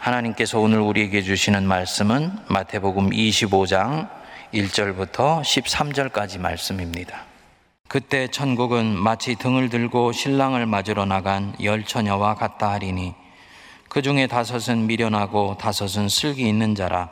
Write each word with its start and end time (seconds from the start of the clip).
하나님께서 0.00 0.60
오늘 0.60 0.78
우리에게 0.78 1.22
주시는 1.22 1.66
말씀은 1.66 2.30
마태복음 2.48 3.10
25장 3.10 4.08
1절부터 4.54 5.42
13절까지 5.42 6.38
말씀입니다. 6.38 7.24
그때 7.88 8.28
천국은 8.28 8.96
마치 8.96 9.34
등을 9.34 9.68
들고 9.68 10.12
신랑을 10.12 10.66
맞으러 10.66 11.04
나간 11.04 11.54
열 11.62 11.84
처녀와 11.84 12.36
같다 12.36 12.70
하리니 12.70 13.14
그 13.88 14.00
중에 14.00 14.28
다섯은 14.28 14.86
미련하고 14.86 15.56
다섯은 15.58 16.08
슬기 16.08 16.48
있는 16.48 16.74
자라 16.74 17.10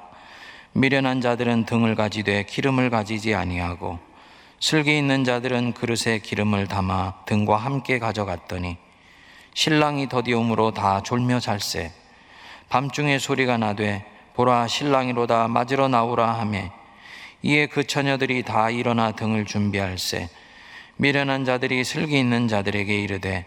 미련한 0.73 1.21
자들은 1.21 1.65
등을 1.65 1.97
가지되 1.97 2.45
기름을 2.45 2.91
가지지 2.91 3.35
아니하고 3.35 3.99
슬기 4.61 4.97
있는 4.97 5.25
자들은 5.25 5.73
그릇에 5.73 6.21
기름을 6.21 6.69
담아 6.69 7.25
등과 7.27 7.57
함께 7.57 7.99
가져갔더니 7.99 8.77
신랑이 9.55 10.09
더디움으로 10.09 10.73
다 10.73 11.03
졸며 11.03 11.41
잘세 11.41 11.93
밤중에 12.69 13.19
소리가 13.19 13.59
나되 13.59 14.05
보라 14.35 14.67
신랑이로다 14.67 15.49
맞으러 15.49 15.89
나오라 15.89 16.39
하매 16.41 16.71
이에 17.43 17.67
그 17.67 17.87
처녀들이 17.87 18.43
다 18.43 18.71
일어나 18.71 19.13
등을 19.13 19.45
준비할세. 19.45 20.29
미련한 20.97 21.45
자들이 21.45 21.85
슬기 21.85 22.19
있는 22.19 22.49
자들에게 22.49 23.03
이르되 23.03 23.47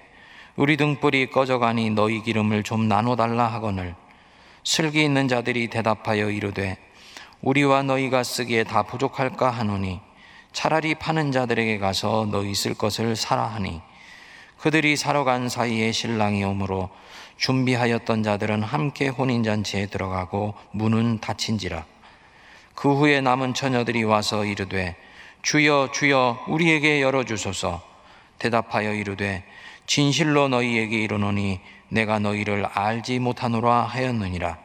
우리 0.56 0.78
등불이 0.78 1.32
꺼져가니 1.32 1.90
너희 1.90 2.22
기름을 2.22 2.64
좀 2.64 2.88
나눠달라 2.88 3.48
하거늘. 3.48 3.96
슬기 4.64 5.04
있는 5.04 5.28
자들이 5.28 5.68
대답하여 5.68 6.30
이르되 6.30 6.78
우리와 7.42 7.84
너희가 7.84 8.24
쓰기에 8.24 8.64
다 8.64 8.84
부족할까 8.84 9.50
하노니 9.50 10.00
차라리 10.52 10.96
파는 10.96 11.32
자들에게 11.32 11.78
가서 11.80 12.28
너희 12.30 12.54
쓸 12.54 12.74
것을 12.74 13.16
사라 13.16 13.44
하니 13.44 13.82
그들이 14.60 14.98
사러 14.98 15.24
간 15.24 15.48
사이에 15.48 15.92
신랑이 15.92 16.44
오므로 16.44 16.90
준비하였던 17.38 18.24
자들은 18.24 18.62
함께 18.62 19.08
혼인잔치에 19.08 19.86
들어가고 19.86 20.54
문은 20.72 21.22
닫힌지라. 21.22 21.86
그 22.76 22.94
후에 22.94 23.22
남은 23.22 23.54
처녀들이 23.54 24.04
와서 24.04 24.44
이르되 24.44 24.98
주여 25.42 25.92
주여 25.94 26.46
우리에게 26.48 27.02
열어주소서. 27.02 27.88
대답하여 28.38 28.94
이르되 28.94 29.46
진실로 29.86 30.50
너희에게 30.50 30.98
이르노니 30.98 31.62
내가 31.88 32.20
너희를 32.20 32.66
알지 32.66 33.20
못하노라 33.20 33.84
하였느니라. 33.84 34.58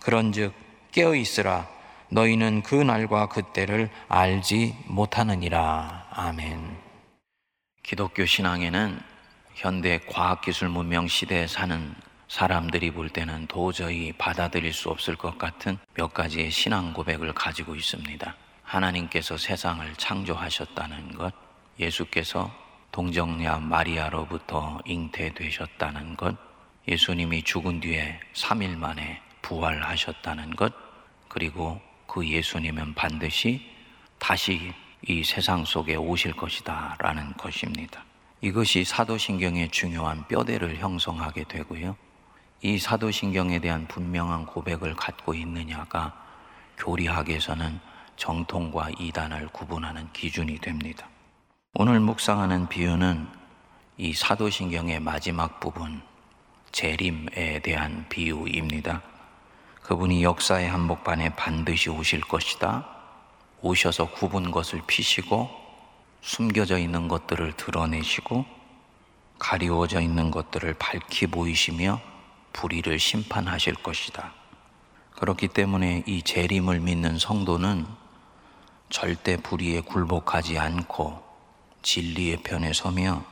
그런즉 0.00 0.54
깨어 0.90 1.14
있으라. 1.14 1.68
너희는 2.08 2.62
그 2.62 2.74
날과 2.74 3.28
그때를 3.28 3.90
알지 4.08 4.76
못하느니라. 4.86 6.06
아멘. 6.10 6.76
기독교 7.82 8.26
신앙에는 8.26 9.15
현대 9.56 9.98
과학기술 10.06 10.68
문명 10.68 11.08
시대에 11.08 11.46
사는 11.46 11.94
사람들이 12.28 12.90
볼 12.90 13.08
때는 13.08 13.46
도저히 13.46 14.12
받아들일 14.12 14.74
수 14.74 14.90
없을 14.90 15.16
것 15.16 15.38
같은 15.38 15.78
몇 15.94 16.12
가지의 16.12 16.50
신앙 16.50 16.92
고백을 16.92 17.32
가지고 17.32 17.74
있습니다. 17.74 18.36
하나님께서 18.62 19.38
세상을 19.38 19.90
창조하셨다는 19.96 21.14
것, 21.14 21.32
예수께서 21.80 22.54
동정녀 22.92 23.60
마리아로부터 23.60 24.78
잉태되셨다는 24.84 26.16
것, 26.18 26.36
예수님이 26.86 27.42
죽은 27.42 27.80
뒤에 27.80 28.20
3일 28.34 28.76
만에 28.76 29.22
부활하셨다는 29.40 30.54
것, 30.54 30.74
그리고 31.28 31.80
그 32.06 32.28
예수님은 32.28 32.92
반드시 32.92 33.66
다시 34.18 34.74
이 35.08 35.24
세상 35.24 35.64
속에 35.64 35.96
오실 35.96 36.34
것이다 36.34 36.96
라는 36.98 37.32
것입니다. 37.38 38.04
이것이 38.40 38.84
사도신경의 38.84 39.70
중요한 39.70 40.26
뼈대를 40.28 40.76
형성하게 40.76 41.44
되고요. 41.44 41.96
이 42.62 42.78
사도신경에 42.78 43.60
대한 43.60 43.86
분명한 43.88 44.46
고백을 44.46 44.94
갖고 44.94 45.34
있느냐가 45.34 46.12
교리학에서는 46.78 47.80
정통과 48.16 48.90
이단을 48.98 49.48
구분하는 49.48 50.12
기준이 50.12 50.58
됩니다. 50.58 51.08
오늘 51.74 52.00
묵상하는 52.00 52.68
비유는 52.68 53.26
이 53.98 54.12
사도신경의 54.12 55.00
마지막 55.00 55.60
부분, 55.60 56.02
재림에 56.72 57.60
대한 57.60 58.06
비유입니다. 58.08 59.02
그분이 59.82 60.22
역사의 60.22 60.68
한복판에 60.68 61.30
반드시 61.36 61.88
오실 61.88 62.20
것이다. 62.20 62.86
오셔서 63.62 64.10
굽은 64.10 64.50
것을 64.50 64.82
피시고 64.86 65.65
숨겨져 66.26 66.76
있는 66.76 67.06
것들을 67.06 67.52
드러내시고 67.52 68.44
가리워져 69.38 70.00
있는 70.00 70.32
것들을 70.32 70.74
밝히 70.74 71.28
보이시며 71.28 72.00
불의를 72.52 72.98
심판하실 72.98 73.76
것이다. 73.76 74.32
그렇기 75.12 75.46
때문에 75.46 76.02
이 76.04 76.22
재림을 76.22 76.80
믿는 76.80 77.20
성도는 77.20 77.86
절대 78.90 79.36
불의에 79.36 79.82
굴복하지 79.82 80.58
않고 80.58 81.22
진리의 81.82 82.38
편에 82.42 82.72
서며 82.72 83.24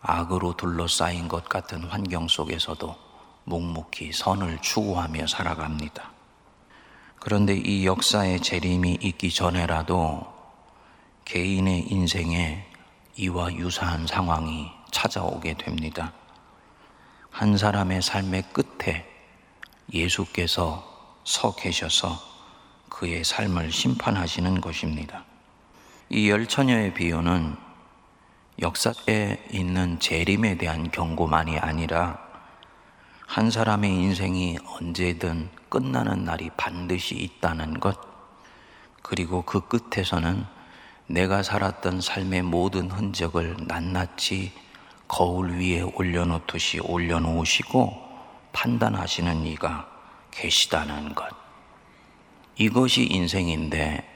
악으로 0.00 0.56
둘러싸인 0.56 1.26
것 1.26 1.48
같은 1.48 1.82
환경 1.82 2.28
속에서도 2.28 2.94
묵묵히 3.42 4.12
선을 4.12 4.60
추구하며 4.62 5.26
살아갑니다. 5.26 6.12
그런데 7.18 7.56
이 7.56 7.84
역사의 7.84 8.40
재림이 8.40 8.98
있기 9.02 9.30
전에라도 9.30 10.33
개인의 11.34 11.90
인생에 11.90 12.64
이와 13.16 13.52
유사한 13.54 14.06
상황이 14.06 14.70
찾아오게 14.92 15.54
됩니다. 15.54 16.12
한 17.28 17.56
사람의 17.56 18.02
삶의 18.02 18.44
끝에 18.52 19.04
예수께서 19.92 21.18
서 21.24 21.52
계셔서 21.56 22.16
그의 22.88 23.24
삶을 23.24 23.72
심판하시는 23.72 24.60
것입니다. 24.60 25.24
이 26.08 26.30
열처녀의 26.30 26.94
비유는 26.94 27.56
역사에 28.60 29.44
있는 29.50 29.98
재림에 29.98 30.56
대한 30.56 30.92
경고만이 30.92 31.58
아니라 31.58 32.16
한 33.26 33.50
사람의 33.50 33.90
인생이 33.90 34.58
언제든 34.64 35.50
끝나는 35.68 36.24
날이 36.24 36.50
반드시 36.56 37.16
있다는 37.16 37.80
것, 37.80 37.98
그리고 39.02 39.42
그 39.42 39.66
끝에서는 39.66 40.54
내가 41.06 41.42
살았던 41.42 42.00
삶의 42.00 42.42
모든 42.42 42.90
흔적을 42.90 43.56
낱낱이 43.66 44.52
거울 45.06 45.58
위에 45.58 45.82
올려놓듯이 45.82 46.80
올려놓으시고 46.80 48.02
판단하시는 48.52 49.46
이가 49.46 49.88
계시다는 50.30 51.14
것. 51.14 51.28
이것이 52.56 53.04
인생인데 53.04 54.08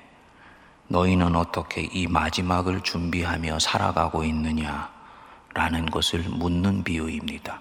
너희는 0.89 1.37
어떻게 1.37 1.83
이 1.83 2.07
마지막을 2.07 2.81
준비하며 2.81 3.59
살아가고 3.59 4.25
있느냐? 4.25 4.91
라는 5.53 5.87
것을 5.87 6.21
묻는 6.21 6.85
비유입니다. 6.85 7.61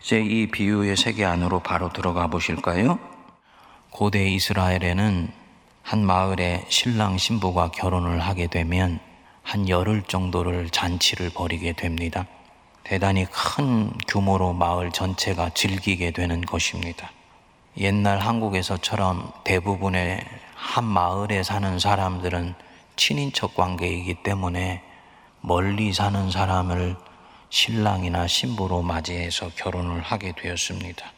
이제 0.00 0.20
이 0.20 0.50
비유의 0.50 0.96
세계 0.96 1.24
안으로 1.24 1.60
바로 1.60 1.92
들어가 1.92 2.28
보실까요? 2.28 2.98
고대 3.90 4.28
이스라엘에는 4.28 5.43
한 5.84 6.02
마을에 6.02 6.64
신랑 6.70 7.18
신부가 7.18 7.70
결혼을 7.70 8.18
하게 8.18 8.46
되면 8.46 8.98
한 9.42 9.68
열흘 9.68 10.02
정도를 10.02 10.70
잔치를 10.70 11.28
벌이게 11.28 11.74
됩니다. 11.74 12.26
대단히 12.84 13.26
큰 13.26 13.92
규모로 14.08 14.54
마을 14.54 14.90
전체가 14.90 15.50
즐기게 15.50 16.12
되는 16.12 16.40
것입니다. 16.40 17.10
옛날 17.76 18.18
한국에서처럼 18.18 19.30
대부분의 19.44 20.24
한 20.54 20.84
마을에 20.84 21.42
사는 21.42 21.78
사람들은 21.78 22.54
친인척 22.96 23.54
관계이기 23.54 24.22
때문에 24.22 24.82
멀리 25.42 25.92
사는 25.92 26.30
사람을 26.30 26.96
신랑이나 27.50 28.26
신부로 28.26 28.80
맞이해서 28.80 29.50
결혼을 29.54 30.00
하게 30.00 30.32
되었습니다. 30.32 31.12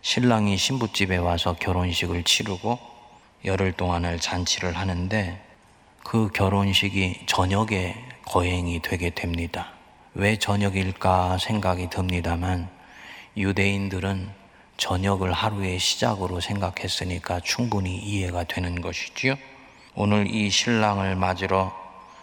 신랑이 0.00 0.56
신부집에 0.56 1.18
와서 1.18 1.52
결혼식을 1.52 2.22
치르고 2.22 2.97
열흘 3.44 3.72
동안을 3.72 4.18
잔치를 4.18 4.76
하는데 4.76 5.40
그 6.02 6.30
결혼식이 6.32 7.26
저녁에 7.26 7.94
거행이 8.24 8.82
되게 8.82 9.10
됩니다. 9.10 9.72
왜 10.14 10.36
저녁일까 10.36 11.38
생각이 11.38 11.90
듭니다만 11.90 12.68
유대인들은 13.36 14.28
저녁을 14.76 15.32
하루의 15.32 15.78
시작으로 15.78 16.40
생각했으니까 16.40 17.40
충분히 17.40 17.96
이해가 17.96 18.44
되는 18.44 18.80
것이지요. 18.80 19.36
오늘 19.94 20.32
이 20.32 20.50
신랑을 20.50 21.16
맞으러 21.16 21.72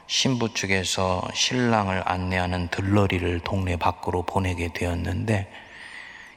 신부 0.07 0.53
측에서 0.53 1.27
신랑을 1.33 2.03
안내하는 2.05 2.69
들러리를 2.69 3.39
동네 3.41 3.75
밖으로 3.75 4.23
보내게 4.23 4.71
되었는데 4.73 5.51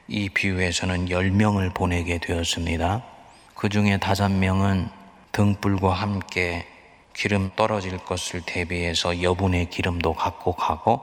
이 0.07 0.29
비유에서는 0.29 1.09
열명을 1.09 1.69
보내게 1.69 2.17
되었습니다. 2.17 3.18
그 3.59 3.67
중에 3.67 3.97
다섯 3.97 4.31
명은 4.31 4.87
등불과 5.33 5.91
함께 5.91 6.65
기름 7.11 7.51
떨어질 7.57 7.97
것을 7.97 8.41
대비해서 8.45 9.21
여분의 9.21 9.69
기름도 9.69 10.13
갖고 10.13 10.53
가고 10.53 11.01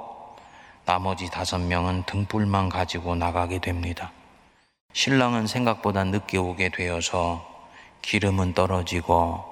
나머지 0.87 1.31
다섯 1.31 1.59
명은 1.59 2.05
등불만 2.07 2.71
가지고 2.71 3.15
나가게 3.15 3.59
됩니다. 3.59 4.11
신랑은 4.95 5.47
생각보다 5.47 6.05
늦게 6.05 6.39
오게 6.39 6.71
되어서 6.71 7.47
기름은 8.01 8.55
떨어지고 8.55 9.45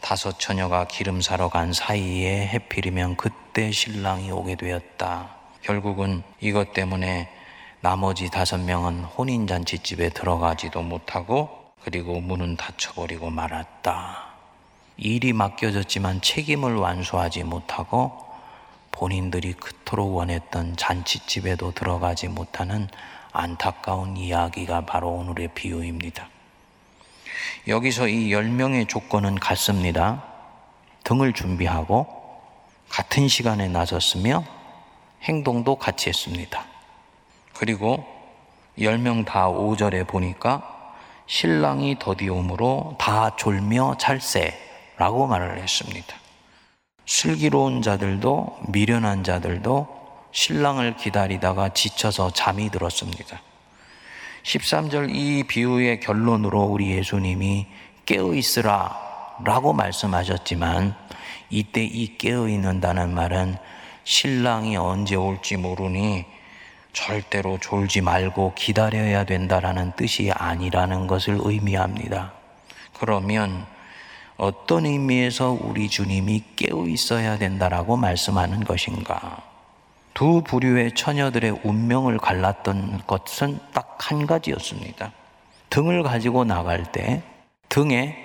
다섯 0.00 0.40
처녀가 0.40 0.84
기름 0.88 1.20
사러 1.20 1.48
간 1.48 1.72
사이에 1.72 2.48
해필이면 2.48 3.18
그때 3.18 3.70
신랑이 3.70 4.32
오게 4.32 4.56
되었다. 4.56 5.30
결국은 5.60 6.24
이것 6.40 6.72
때문에 6.72 7.28
나머지 7.82 8.32
다섯 8.32 8.58
명은 8.58 9.04
혼인잔치집에 9.04 10.08
들어가지도 10.08 10.82
못하고 10.82 11.61
그리고 11.84 12.20
문은 12.20 12.56
닫혀버리고 12.56 13.30
말았다. 13.30 14.32
일이 14.96 15.32
맡겨졌지만 15.32 16.20
책임을 16.20 16.76
완수하지 16.76 17.44
못하고 17.44 18.12
본인들이 18.92 19.54
그토록 19.54 20.14
원했던 20.14 20.76
잔치집에도 20.76 21.72
들어가지 21.72 22.28
못하는 22.28 22.88
안타까운 23.32 24.16
이야기가 24.16 24.82
바로 24.82 25.10
오늘의 25.10 25.48
비유입니다. 25.54 26.28
여기서 27.66 28.08
이 28.08 28.30
10명의 28.30 28.88
조건은 28.88 29.36
같습니다. 29.36 30.24
등을 31.04 31.32
준비하고 31.32 32.06
같은 32.88 33.26
시간에 33.26 33.68
나섰으며 33.68 34.44
행동도 35.22 35.76
같이 35.76 36.08
했습니다. 36.08 36.64
그리고 37.54 38.04
10명 38.78 39.24
다 39.24 39.48
5절에 39.48 40.06
보니까 40.06 40.81
신랑이 41.26 41.98
더디옴으로 41.98 42.96
다 42.98 43.34
졸며 43.36 43.96
찰세라고 43.98 45.26
말을 45.26 45.58
했습니다. 45.58 46.16
슬기로운 47.06 47.82
자들도 47.82 48.60
미련한 48.68 49.24
자들도 49.24 50.02
신랑을 50.32 50.96
기다리다가 50.96 51.70
지쳐서 51.70 52.30
잠이 52.30 52.70
들었습니다. 52.70 53.40
13절 54.44 55.14
이 55.14 55.44
비유의 55.44 56.00
결론으로 56.00 56.62
우리 56.62 56.90
예수님이 56.90 57.66
깨어 58.06 58.34
있으라 58.34 58.98
라고 59.44 59.72
말씀하셨지만 59.72 60.94
이때 61.50 61.84
이 61.84 62.16
깨어 62.18 62.48
있는다는 62.48 63.14
말은 63.14 63.56
신랑이 64.04 64.76
언제 64.76 65.14
올지 65.14 65.56
모르니 65.56 66.24
절대로 66.92 67.58
졸지 67.58 68.00
말고 68.00 68.52
기다려야 68.54 69.24
된다라는 69.24 69.92
뜻이 69.96 70.30
아니라는 70.30 71.06
것을 71.06 71.38
의미합니다. 71.40 72.32
그러면 72.98 73.66
어떤 74.36 74.86
의미에서 74.86 75.58
우리 75.60 75.88
주님이 75.88 76.44
깨어 76.56 76.86
있어야 76.86 77.38
된다라고 77.38 77.96
말씀하는 77.96 78.64
것인가? 78.64 79.42
두 80.14 80.42
부류의 80.42 80.94
처녀들의 80.94 81.60
운명을 81.64 82.18
갈랐던 82.18 83.02
것은 83.06 83.58
딱 83.72 83.92
한 84.02 84.26
가지였습니다. 84.26 85.12
등을 85.70 86.02
가지고 86.02 86.44
나갈 86.44 86.90
때 86.90 87.22
등에 87.68 88.16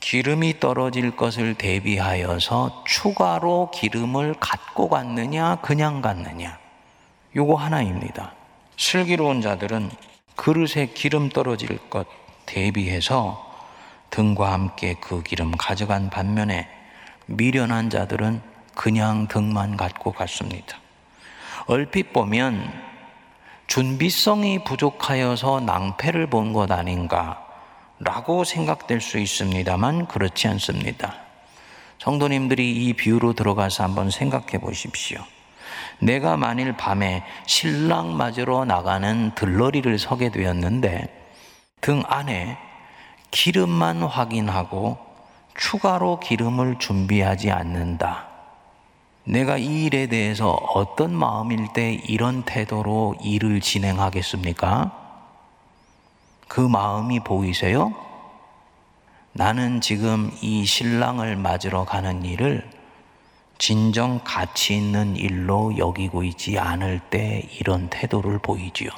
기름이 0.00 0.60
떨어질 0.60 1.16
것을 1.16 1.54
대비하여서 1.54 2.84
추가로 2.86 3.70
기름을 3.72 4.34
갖고 4.38 4.88
갔느냐, 4.88 5.56
그냥 5.56 6.00
갔느냐. 6.00 6.58
요거 7.36 7.54
하나입니다. 7.54 8.32
슬기로운 8.76 9.40
자들은 9.40 9.90
그릇에 10.36 10.86
기름 10.94 11.28
떨어질 11.28 11.78
것 11.90 12.06
대비해서 12.46 13.46
등과 14.10 14.52
함께 14.52 14.94
그 15.00 15.22
기름 15.22 15.52
가져간 15.52 16.10
반면에 16.10 16.68
미련한 17.26 17.90
자들은 17.90 18.42
그냥 18.74 19.28
등만 19.28 19.76
갖고 19.76 20.12
갔습니다. 20.12 20.78
얼핏 21.66 22.12
보면 22.12 22.72
준비성이 23.68 24.64
부족하여서 24.64 25.60
낭패를 25.60 26.28
본 26.28 26.52
것 26.52 26.72
아닌가 26.72 27.46
라고 28.00 28.44
생각될 28.44 29.00
수 29.00 29.18
있습니다만 29.18 30.08
그렇지 30.08 30.48
않습니다. 30.48 31.14
성도님들이 31.98 32.86
이 32.86 32.94
비유로 32.94 33.34
들어가서 33.34 33.84
한번 33.84 34.10
생각해 34.10 34.58
보십시오. 34.58 35.20
내가 36.00 36.36
만일 36.36 36.76
밤에 36.76 37.24
신랑 37.46 38.16
맞으러 38.16 38.64
나가는 38.64 39.34
들러리를 39.34 39.98
서게 39.98 40.30
되었는데 40.30 41.08
등 41.80 42.02
안에 42.06 42.58
기름만 43.30 44.02
확인하고 44.02 44.98
추가로 45.56 46.20
기름을 46.20 46.78
준비하지 46.78 47.50
않는다. 47.50 48.28
내가 49.24 49.58
이 49.58 49.84
일에 49.84 50.06
대해서 50.06 50.50
어떤 50.50 51.14
마음일 51.14 51.72
때 51.74 51.92
이런 51.92 52.42
태도로 52.42 53.16
일을 53.22 53.60
진행하겠습니까? 53.60 54.92
그 56.48 56.60
마음이 56.60 57.20
보이세요? 57.20 57.94
나는 59.32 59.80
지금 59.80 60.32
이 60.40 60.64
신랑을 60.64 61.36
맞으러 61.36 61.84
가는 61.84 62.24
일을 62.24 62.79
진정 63.60 64.20
가치 64.24 64.74
있는 64.74 65.16
일로 65.16 65.76
여기고 65.76 66.24
있지 66.24 66.58
않을 66.58 66.98
때 67.10 67.46
이런 67.58 67.90
태도를 67.90 68.38
보이지요. 68.38 68.88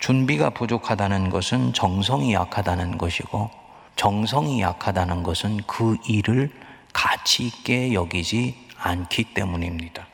준비가 0.00 0.50
부족하다는 0.50 1.30
것은 1.30 1.72
정성이 1.72 2.34
약하다는 2.34 2.98
것이고 2.98 3.48
정성이 3.94 4.60
약하다는 4.60 5.22
것은 5.22 5.60
그 5.68 5.96
일을 6.08 6.50
가치 6.92 7.46
있게 7.46 7.92
여기지 7.92 8.56
않기 8.76 9.34
때문입니다. 9.34 10.04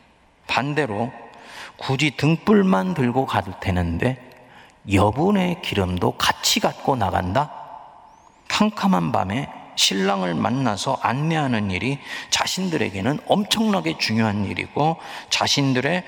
반대로 0.46 1.10
굳이 1.78 2.14
등불만 2.14 2.92
들고 2.92 3.24
가도 3.24 3.58
되는데 3.60 4.20
여분의 4.92 5.62
기름도 5.62 6.18
같이 6.18 6.60
갖고 6.60 6.94
나간다? 6.94 7.50
캄캄한 8.48 9.12
밤에 9.12 9.48
신랑을 9.76 10.34
만나서 10.34 10.98
안내하는 11.00 11.70
일이 11.70 11.98
자신들에게는 12.30 13.20
엄청나게 13.26 13.98
중요한 13.98 14.46
일이고 14.46 14.96
자신들의 15.30 16.04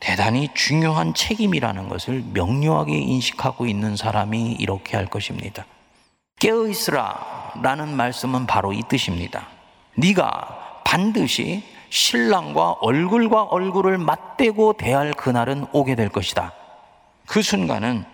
대단히 0.00 0.48
중요한 0.54 1.14
책임이라는 1.14 1.88
것을 1.88 2.24
명료하게 2.32 2.96
인식하고 2.96 3.66
있는 3.66 3.96
사람이 3.96 4.56
이렇게 4.58 4.96
할 4.96 5.06
것입니다. 5.06 5.66
깨어 6.40 6.66
있으라 6.68 7.52
라는 7.62 7.94
말씀은 7.94 8.46
바로 8.46 8.72
이 8.72 8.82
뜻입니다. 8.88 9.48
네가 9.94 10.82
반드시 10.84 11.62
신랑과 11.90 12.72
얼굴과 12.80 13.42
얼굴을 13.44 13.98
맞대고 13.98 14.74
대할 14.74 15.12
그날은 15.12 15.66
오게 15.72 15.96
될 15.96 16.08
것이다. 16.08 16.54
그 17.26 17.42
순간은 17.42 18.04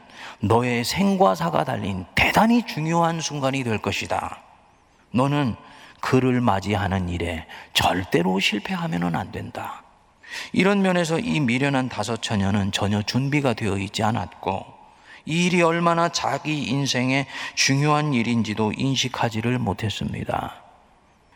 너의 0.40 0.84
생과 0.84 1.34
사가 1.34 1.64
달린 1.64 2.04
대단히 2.14 2.66
중요한 2.66 3.20
순간이 3.20 3.62
될 3.64 3.78
것이다. 3.78 4.45
너는 5.16 5.56
그를 6.00 6.40
맞이하는 6.40 7.08
일에 7.08 7.46
절대로 7.72 8.38
실패하면 8.38 9.16
안 9.16 9.32
된다. 9.32 9.82
이런 10.52 10.82
면에서 10.82 11.18
이 11.18 11.40
미련한 11.40 11.88
다섯 11.88 12.22
처녀는 12.22 12.72
전혀 12.72 13.02
준비가 13.02 13.54
되어 13.54 13.78
있지 13.78 14.02
않았고, 14.02 14.64
이 15.24 15.46
일이 15.46 15.62
얼마나 15.62 16.08
자기 16.08 16.64
인생에 16.64 17.26
중요한 17.54 18.14
일인지도 18.14 18.72
인식하지를 18.76 19.58
못했습니다. 19.58 20.62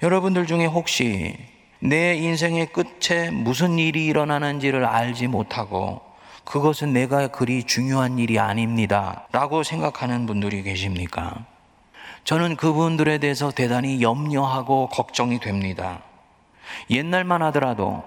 여러분들 0.03 0.47
중에 0.47 0.67
혹시 0.67 1.37
내 1.81 2.15
인생의 2.15 2.73
끝에 2.73 3.31
무슨 3.31 3.79
일이 3.79 4.07
일어나는지를 4.07 4.85
알지 4.85 5.27
못하고 5.27 6.03
그것은 6.45 6.93
내가 6.93 7.29
그리 7.29 7.65
중요한 7.65 8.19
일이 8.19 8.39
아닙니다. 8.39 9.27
라고 9.33 9.63
생각하는 9.63 10.27
분들이 10.27 10.63
계십니까? 10.63 11.45
저는 12.25 12.57
그분들에 12.57 13.19
대해서 13.19 13.51
대단히 13.51 14.03
염려하고 14.03 14.89
걱정이 14.89 15.41
됩니다. 15.41 16.03
옛날만 16.91 17.43
하더라도 17.43 18.03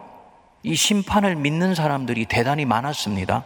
이 0.64 0.76
심판을 0.76 1.36
믿는 1.36 1.76
사람들이 1.76 2.26
대단히 2.26 2.66
많았습니다. 2.66 3.46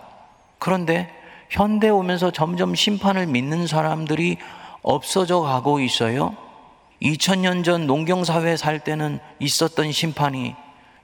그런데 0.60 1.10
현대 1.50 1.90
오면서 1.90 2.32
점점 2.32 2.76
심판을 2.76 3.26
믿는 3.26 3.68
사람들이 3.68 4.38
없어져 4.82 5.42
가고 5.42 5.80
있어요. 5.80 6.36
2000년 7.02 7.64
전 7.64 7.88
농경사회 7.88 8.58
살 8.58 8.80
때는 8.80 9.20
있었던 9.40 9.92
심판이 9.92 10.56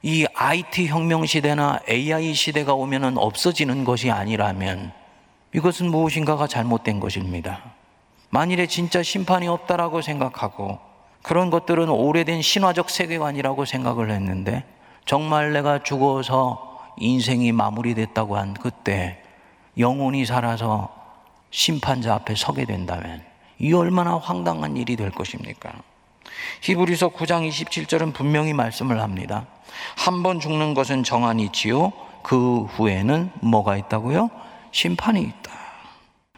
이 0.01 0.25
IT 0.34 0.88
혁명 0.88 1.25
시대나 1.25 1.79
AI 1.89 2.34
시대가 2.34 2.74
오면은 2.74 3.17
없어지는 3.17 3.84
것이 3.86 4.12
아니라면 4.12 4.91
이것은 5.55 5.89
무엇인가가 5.89 6.48
잘못된 6.48 7.00
것입니다. 7.00 7.62
만일에 8.34 8.66
진짜 8.66 9.04
심판이 9.04 9.48
없다라고 9.48 10.02
생각하고 10.02 10.80
그런 11.22 11.52
것들은 11.52 11.88
오래된 11.88 12.42
신화적 12.42 12.90
세계관이라고 12.90 13.66
생각을 13.66 14.10
했는데 14.10 14.66
정말 15.06 15.54
내가 15.54 15.84
죽어서 15.84 16.80
인생이 16.98 17.52
마무리됐다고 17.52 18.36
한 18.36 18.56
그때 18.56 19.22
영혼이 19.78 20.25
살아서 20.25 20.90
심판자 21.52 22.16
앞에 22.16 22.34
서게 22.34 22.66
된다면 22.66 23.22
이 23.60 23.72
얼마나 23.72 24.18
황당한 24.18 24.78
일이 24.78 24.96
될 24.96 25.12
것입니까? 25.12 25.72
히브리서 26.62 27.10
9장 27.10 27.48
27절은 27.48 28.16
분명히 28.16 28.54
말씀을 28.54 29.00
합니다. 29.00 29.46
한 29.96 30.24
번 30.24 30.40
죽는 30.40 30.74
것은 30.74 31.04
정한이지요. 31.04 31.94
그 32.24 32.63
후에는 32.63 33.30
뭐가 33.42 33.78
있다고요? 33.78 34.32
심판이 34.72 35.22
있다. 35.22 35.52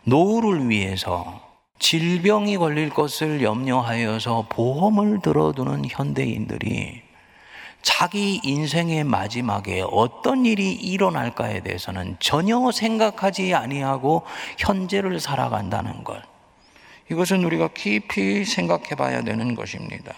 노후를 0.04 0.68
위해서 0.68 1.45
질병이 1.80 2.58
걸릴 2.58 2.90
것을 2.90 3.44
염려하여서 3.44 4.48
보험을 4.50 5.20
들어두는 5.22 5.86
현대인들이 5.90 7.04
자기 7.82 8.42
인생의 8.44 9.04
마지막에 9.04 9.84
어떤 9.92 10.46
일이 10.46 10.72
일어날까에 10.74 11.62
대해서는 11.62 12.18
전혀 12.20 12.72
생각하지 12.72 13.54
아니하고 13.54 14.24
현재를 14.58 15.20
살아간다는 15.20 16.04
것. 16.04 16.20
이것은 17.12 17.44
우리가 17.44 17.68
깊이 17.76 18.44
생각해 18.44 18.96
봐야 18.98 19.22
되는 19.22 19.54
것입니다. 19.54 20.16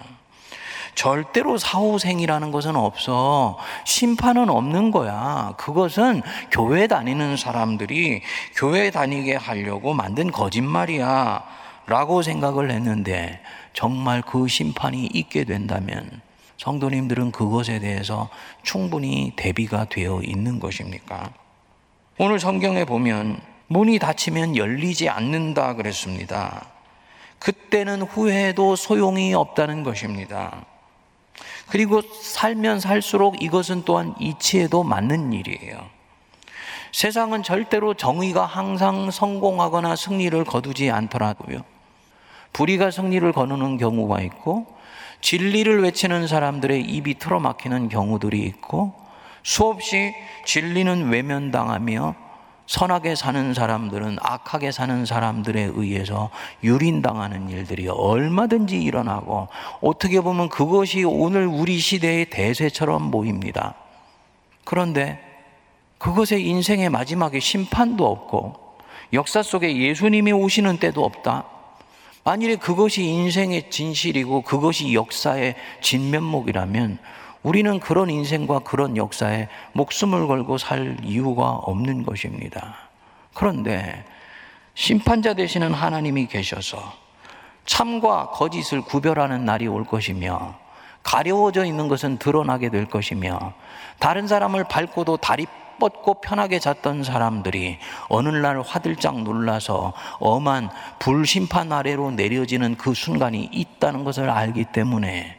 절대로 0.98 1.60
사후생이라는 1.60 2.50
것은 2.50 2.76
없어. 2.76 3.56
심판은 3.86 4.50
없는 4.50 4.90
거야. 4.90 5.54
그것은 5.56 6.24
교회 6.50 6.88
다니는 6.88 7.38
사람들이 7.38 8.24
교회 8.56 8.90
다니게 8.90 9.36
하려고 9.36 9.94
만든 9.94 10.32
거짓말이야. 10.32 11.44
라고 11.86 12.24
생각을 12.24 12.72
했는데 12.72 13.42
정말 13.74 14.24
그 14.24 14.48
심판이 14.48 15.06
있게 15.14 15.44
된다면 15.44 16.20
성도님들은 16.58 17.32
그것에 17.32 17.80
대해서 17.80 18.30
충분히 18.64 19.34
대비가 19.36 19.86
되어 19.86 20.22
있는 20.24 20.60
것입니까? 20.60 21.30
오늘 22.18 22.40
성경에 22.40 22.86
보면 22.86 23.40
문이 23.68 24.00
닫히면 24.00 24.58
열리지 24.58 25.10
않는다 25.10 25.76
그랬습니다. 25.76 26.66
그때는 27.38 28.02
후회해도 28.02 28.76
소용이 28.76 29.36
없다는 29.36 29.84
것입니다. 29.84 30.66
그리고 31.70 32.02
살면 32.02 32.80
살수록 32.80 33.42
이것은 33.42 33.84
또한 33.86 34.16
이치에도 34.20 34.84
맞는 34.84 35.34
일이에요. 35.34 35.98
세상은 36.92 37.44
절대로 37.44 37.94
정의가 37.94 38.46
항상 38.46 39.12
성공하거나 39.12 39.96
승리를 39.96 40.44
거두지 40.46 40.90
않더라고요. 40.90 41.60
불의가 42.54 42.92
승리를 42.92 43.30
거두는 43.34 43.78
경우가 43.78 44.22
있고, 44.22 44.66
진리를 45.22 45.84
외치는 45.84 46.28
사람들의 46.28 46.82
입이 46.82 47.16
틀어막히는 47.16 47.90
경우들이 47.90 48.40
있고, 48.44 48.94
수없이 49.44 50.16
진리는 50.46 51.10
외면당하며 51.10 52.27
선하게 52.68 53.16
사는 53.16 53.54
사람들은 53.54 54.18
악하게 54.22 54.72
사는 54.72 55.06
사람들에 55.06 55.72
의해서 55.74 56.30
유린당하는 56.64 57.50
일들이 57.50 57.88
얼마든지 57.88 58.82
일어나고 58.82 59.48
어떻게 59.82 60.20
보면 60.22 60.50
그것이 60.50 61.04
오늘 61.06 61.48
우리 61.48 61.80
시대의 61.80 62.30
대세처럼 62.30 63.10
보입니다. 63.10 63.76
그런데 64.66 65.20
그것의 65.98 66.46
인생의 66.46 66.90
마지막에 66.90 67.40
심판도 67.40 68.06
없고 68.06 68.68
역사 69.14 69.42
속에 69.42 69.78
예수님이 69.78 70.34
오시는 70.34 70.78
때도 70.78 71.04
없다. 71.04 71.46
만일에 72.26 72.58
그것이 72.58 73.06
인생의 73.06 73.70
진실이고 73.70 74.42
그것이 74.42 74.94
역사의 74.94 75.56
진면목이라면 75.82 77.00
우리는 77.44 77.80
그런 77.80 78.10
인생과 78.10 78.60
그런 78.60 78.98
역사에 78.98 79.48
목숨을 79.74 80.28
걸고 80.28 80.58
살 80.58 80.98
이유가 81.04 81.52
없는 81.52 82.04
것입니다. 82.04 82.76
그런데 83.34 84.06
심판자 84.74 85.34
되시는 85.34 85.74
하나님이 85.74 86.28
계셔서 86.28 86.94
참과 87.66 88.32
거짓을 88.32 88.82
구별하는 88.82 89.46
날이 89.46 89.68
올 89.68 89.86
것이며 89.86 90.56
가려워져 91.04 91.66
있는 91.66 91.88
것은 91.88 92.18
드러나게 92.18 92.70
될 92.70 92.86
것이며 92.86 93.54
다른 94.00 94.28
사람을 94.28 94.66
밟고도 94.66 95.18
다리 95.18 95.46
뻗고 95.80 96.22
편하게 96.22 96.60
잤던 96.60 97.04
사람들이 97.04 97.78
어느 98.10 98.30
날 98.30 98.62
화들짝 98.62 99.22
놀라서 99.22 99.94
엄한 100.20 100.70
불심판 101.00 101.72
아래로 101.72 102.12
내려지는 102.12 102.76
그 102.76 102.94
순간이 102.94 103.50
있다는 103.52 104.04
것을 104.04 104.30
알기 104.30 104.66
때문에 104.66 105.38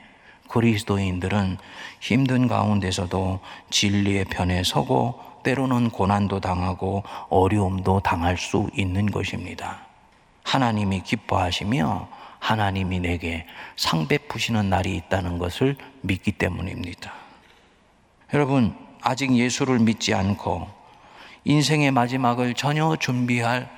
그리스도인들은 0.49 1.59
힘든 2.00 2.49
가운데서도 2.49 3.40
진리의 3.71 4.25
편에 4.26 4.62
서고 4.64 5.21
때로는 5.43 5.90
고난도 5.90 6.40
당하고 6.40 7.05
어려움도 7.28 8.00
당할 8.00 8.37
수 8.37 8.69
있는 8.75 9.07
것입니다. 9.07 9.81
하나님이 10.45 11.02
기뻐하시며 11.02 12.09
하나님이 12.38 13.00
내게 13.00 13.47
상 13.76 14.09
베푸시는 14.09 14.71
날이 14.71 14.97
있다는 14.97 15.38
것을 15.38 15.76
믿기 16.00 16.33
때문입니다. 16.33 17.12
여러분, 18.35 18.75
아직 19.00 19.35
예수를 19.35 19.78
믿지 19.78 20.14
않고 20.14 20.69
인생의 21.45 21.90
마지막을 21.93 22.55
전혀 22.55 22.97
준비할 22.97 23.71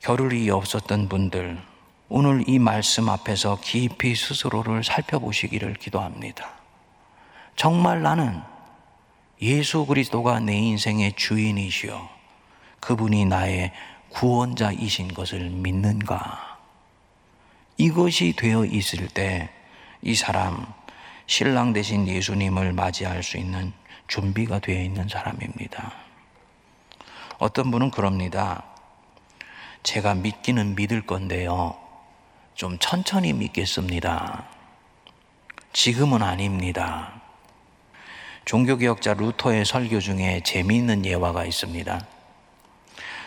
겨를이 0.00 0.50
없었던 0.50 1.08
분들, 1.08 1.58
오늘 2.08 2.44
이 2.48 2.58
말씀 2.58 3.08
앞에서 3.08 3.58
깊이 3.60 4.14
스스로를 4.14 4.84
살펴보시기를 4.84 5.74
기도합니다. 5.74 6.50
정말 7.56 8.02
나는 8.02 8.40
예수 9.42 9.86
그리스도가 9.86 10.40
내 10.40 10.56
인생의 10.56 11.14
주인이시여 11.16 12.08
그분이 12.80 13.24
나의 13.26 13.72
구원자이신 14.10 15.14
것을 15.14 15.50
믿는가? 15.50 16.58
이것이 17.78 18.34
되어 18.36 18.64
있을 18.64 19.08
때 19.08 19.50
이 20.06 20.14
사람 20.14 20.66
신랑 21.26 21.72
대신 21.72 22.06
예수님을 22.06 22.74
맞이할 22.74 23.22
수 23.22 23.38
있는 23.38 23.72
준비가 24.06 24.58
되어 24.58 24.82
있는 24.82 25.08
사람입니다. 25.08 25.92
어떤 27.38 27.70
분은 27.70 27.90
그럽니다. 27.90 28.64
제가 29.82 30.14
믿기는 30.14 30.74
믿을 30.74 31.06
건데요. 31.06 31.74
좀 32.54 32.78
천천히 32.78 33.32
믿겠습니다. 33.32 34.44
지금은 35.72 36.22
아닙니다. 36.22 37.20
종교개혁자 38.44 39.14
루터의 39.14 39.64
설교 39.64 39.98
중에 39.98 40.40
재미있는 40.44 41.04
예화가 41.04 41.44
있습니다. 41.46 42.00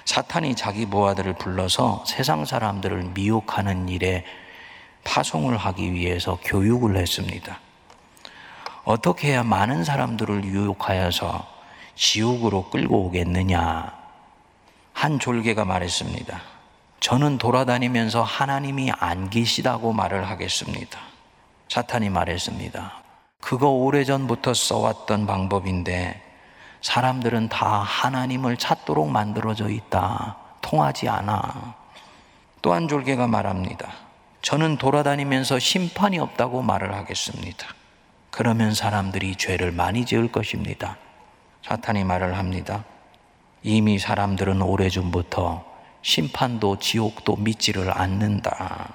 사탄이 0.05 0.55
자기 0.55 0.85
부하들을 0.85 1.33
불러서 1.33 2.05
세상 2.07 2.45
사람들을 2.45 3.11
미혹하는 3.13 3.89
일에 3.89 4.23
파송을 5.03 5.57
하기 5.57 5.91
위해서 5.91 6.39
교육을 6.45 6.95
했습니다. 6.95 7.59
어떻게 8.85 9.31
해야 9.31 9.43
많은 9.43 9.83
사람들을 9.83 10.45
유혹하여서 10.45 11.45
지옥으로 11.95 12.69
끌고 12.69 13.07
오겠느냐? 13.07 13.93
한 14.93 15.19
졸개가 15.19 15.65
말했습니다. 15.65 16.56
저는 16.99 17.37
돌아다니면서 17.37 18.23
하나님이 18.23 18.91
안 18.91 19.29
계시다고 19.29 19.93
말을 19.93 20.27
하겠습니다. 20.29 20.99
사탄이 21.69 22.09
말했습니다. 22.09 23.03
그거 23.41 23.69
오래전부터 23.69 24.53
써왔던 24.53 25.27
방법인데 25.27 26.21
사람들은 26.81 27.49
다 27.49 27.79
하나님을 27.79 28.57
찾도록 28.57 29.09
만들어져 29.09 29.69
있다. 29.69 30.37
통하지 30.61 31.07
않아. 31.09 31.75
또 32.61 32.73
한 32.73 32.87
졸개가 32.87 33.27
말합니다. 33.27 33.89
저는 34.41 34.77
돌아다니면서 34.77 35.59
심판이 35.59 36.19
없다고 36.19 36.61
말을 36.61 36.93
하겠습니다. 36.93 37.67
그러면 38.31 38.73
사람들이 38.73 39.35
죄를 39.35 39.71
많이 39.71 40.05
지을 40.05 40.31
것입니다. 40.31 40.97
사탄이 41.63 42.03
말을 42.03 42.37
합니다. 42.37 42.83
이미 43.63 43.99
사람들은 43.99 44.61
오래전부터 44.61 45.65
심판도 46.07 46.79
지옥도 46.79 47.35
믿지를 47.35 47.91
않는다. 47.91 48.93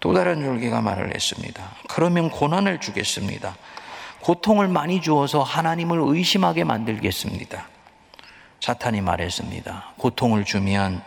또 0.00 0.12
다른 0.12 0.42
졸개가 0.42 0.80
말을 0.80 1.14
했습니다. 1.14 1.62
그러면 1.88 2.28
고난을 2.28 2.80
주겠습니다. 2.80 3.54
고통을 4.20 4.66
많이 4.66 5.00
주어서 5.00 5.44
하나님을 5.44 6.00
의심하게 6.02 6.64
만들겠습니다. 6.64 7.68
사탄이 8.60 9.00
말했습니다. 9.00 9.92
고통을 9.96 10.44
주면 10.44 11.04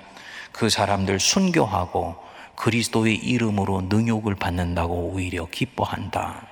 그 0.53 0.69
사람들 0.69 1.19
순교하고 1.19 2.15
그리스도의 2.55 3.13
이름으로 3.15 3.81
능욕을 3.89 4.35
받는다고 4.35 5.09
오히려 5.09 5.45
기뻐한다. 5.47 6.47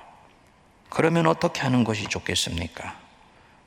그러면 0.90 1.26
어떻게 1.28 1.62
하는 1.62 1.82
것이 1.82 2.04
좋겠습니까? 2.08 2.94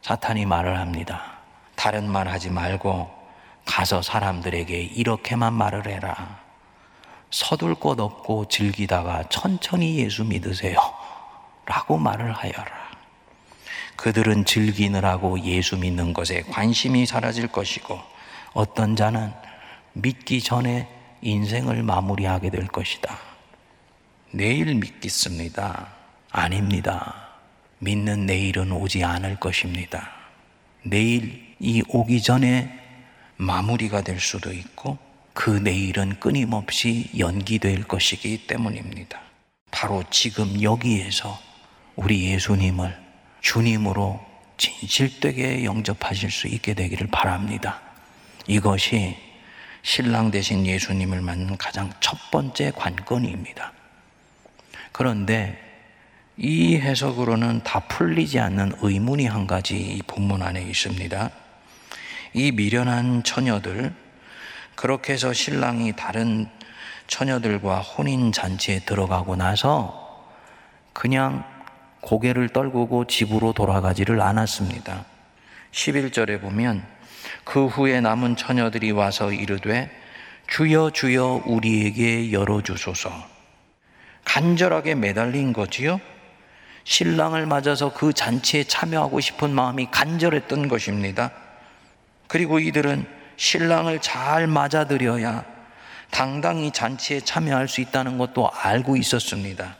사탄이 0.03 0.45
말을 0.45 0.77
합니다. 0.77 1.39
다른 1.75 2.11
말 2.11 2.27
하지 2.27 2.51
말고 2.51 3.14
가서 3.65 4.01
사람들에게 4.01 4.79
이렇게만 4.79 5.53
말을 5.53 5.87
해라. 5.87 6.39
서둘 7.31 7.75
것 7.75 7.99
없고 7.99 8.47
즐기다가 8.47 9.23
천천히 9.29 9.97
예수 9.97 10.23
믿으세요. 10.23 10.77
라고 11.65 11.97
말을 11.97 12.31
하여라. 12.31 12.85
그들은 13.97 14.45
즐기느라고 14.45 15.39
예수 15.41 15.77
믿는 15.77 16.13
것에 16.13 16.43
관심이 16.43 17.05
사라질 17.05 17.47
것이고 17.47 17.99
어떤 18.53 18.95
자는 18.95 19.33
믿기 19.93 20.41
전에 20.41 20.87
인생을 21.21 21.81
마무리하게 21.83 22.51
될 22.51 22.67
것이다. 22.67 23.17
내일 24.31 24.75
믿겠습니다. 24.75 25.87
아닙니다. 26.31 27.29
믿는 27.79 28.25
내일은 28.25 28.71
오지 28.71 29.03
않을 29.03 29.39
것입니다. 29.39 30.09
내일이 30.83 31.83
오기 31.87 32.21
전에 32.21 32.84
마무리가 33.37 34.01
될 34.01 34.19
수도 34.19 34.51
있고 34.51 34.97
그 35.33 35.49
내일은 35.49 36.19
끊임없이 36.19 37.09
연기될 37.17 37.83
것이기 37.83 38.47
때문입니다. 38.47 39.19
바로 39.71 40.03
지금 40.09 40.61
여기에서 40.61 41.37
우리 41.95 42.31
예수님을 42.31 42.97
주님으로 43.41 44.19
진실되게 44.57 45.65
영접하실 45.65 46.31
수 46.31 46.47
있게 46.47 46.73
되기를 46.73 47.07
바랍니다. 47.07 47.81
이것이 48.47 49.17
신랑 49.81 50.31
되신 50.31 50.65
예수님을 50.65 51.21
만난 51.21 51.57
가장 51.57 51.91
첫 51.99 52.31
번째 52.31 52.71
관건입니다. 52.75 53.73
그런데 54.91 55.61
이 56.37 56.77
해석으로는 56.77 57.63
다 57.63 57.81
풀리지 57.81 58.39
않는 58.39 58.77
의문이 58.81 59.27
한 59.27 59.45
가지 59.45 59.77
이 59.77 60.01
본문 60.01 60.41
안에 60.41 60.61
있습니다. 60.63 61.29
이 62.35 62.51
미련한 62.51 63.23
처녀들, 63.23 63.93
그렇게 64.75 65.13
해서 65.13 65.31
신랑이 65.31 65.95
다른 65.95 66.49
처녀들과 67.07 67.79
혼인 67.79 68.33
잔치에 68.33 68.79
들어가고 68.79 69.37
나서 69.37 70.27
그냥 70.91 71.45
고개를 72.01 72.49
떨구고 72.49 73.05
집으로 73.05 73.53
돌아가지를 73.53 74.19
않았습니다. 74.19 75.05
11절에 75.71 76.41
보면 76.41 76.85
그 77.45 77.67
후에 77.67 78.01
남은 78.01 78.35
처녀들이 78.35 78.91
와서 78.91 79.31
이르되 79.31 79.89
주여 80.47 80.89
주여 80.89 81.43
우리에게 81.45 82.33
열어 82.33 82.61
주소서 82.61 83.11
간절하게 84.25 84.95
매달린 84.95 85.53
거지요. 85.53 86.01
신랑을 86.83 87.45
맞아서 87.45 87.93
그 87.93 88.11
잔치에 88.11 88.65
참여하고 88.65 89.21
싶은 89.21 89.51
마음이 89.51 89.87
간절했던 89.89 90.67
것입니다. 90.67 91.44
그리고 92.27 92.59
이들은 92.59 93.05
신랑을 93.37 93.99
잘 94.01 94.47
맞아들여야 94.47 95.43
당당히 96.09 96.71
잔치에 96.71 97.19
참여할 97.19 97.67
수 97.67 97.81
있다는 97.81 98.17
것도 98.17 98.49
알고 98.51 98.95
있었습니다. 98.97 99.75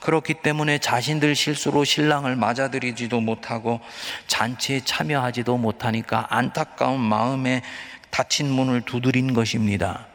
그렇기 0.00 0.34
때문에 0.42 0.78
자신들 0.78 1.34
실수로 1.34 1.84
신랑을 1.84 2.34
맞아들이지도 2.34 3.20
못하고 3.20 3.80
잔치에 4.26 4.80
참여하지도 4.80 5.58
못하니까 5.58 6.26
안타까운 6.30 7.00
마음에 7.00 7.62
닫힌 8.10 8.50
문을 8.50 8.80
두드린 8.82 9.34
것입니다. 9.34 10.06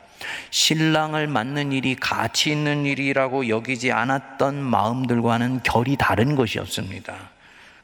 신랑을 0.50 1.28
맞는 1.28 1.72
일이 1.72 1.96
가치 1.96 2.52
있는 2.52 2.86
일이라고 2.86 3.48
여기지 3.48 3.92
않았던 3.92 4.56
마음들과는 4.64 5.62
결이 5.64 5.98
다른 5.98 6.36
것이었습니다. 6.36 7.14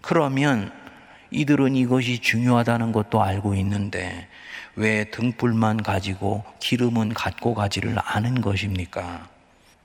그러면 0.02 0.72
이들은 1.32 1.76
이것이 1.78 2.20
중요하다는 2.20 2.92
것도 2.92 3.24
알고 3.24 3.56
있는데 3.56 4.28
왜 4.76 5.06
등불만 5.06 5.82
가지고 5.84 6.44
기름은 6.60 7.14
갖고 7.14 7.54
가지를 7.54 7.96
않은 7.98 8.42
것입니까? 8.42 9.30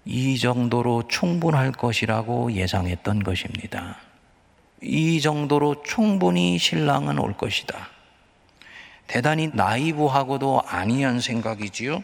이 0.04 0.38
정도로 0.38 1.08
충분할 1.08 1.72
것이라고 1.72 2.52
예상했던 2.52 3.22
것입니다. 3.22 3.96
이 4.82 5.20
정도로 5.20 5.82
충분히 5.84 6.58
신랑은 6.58 7.18
올 7.18 7.36
것이다. 7.36 7.88
대단히 9.06 9.50
나이브하고도 9.52 10.62
아니한 10.66 11.20
생각이지요. 11.20 12.02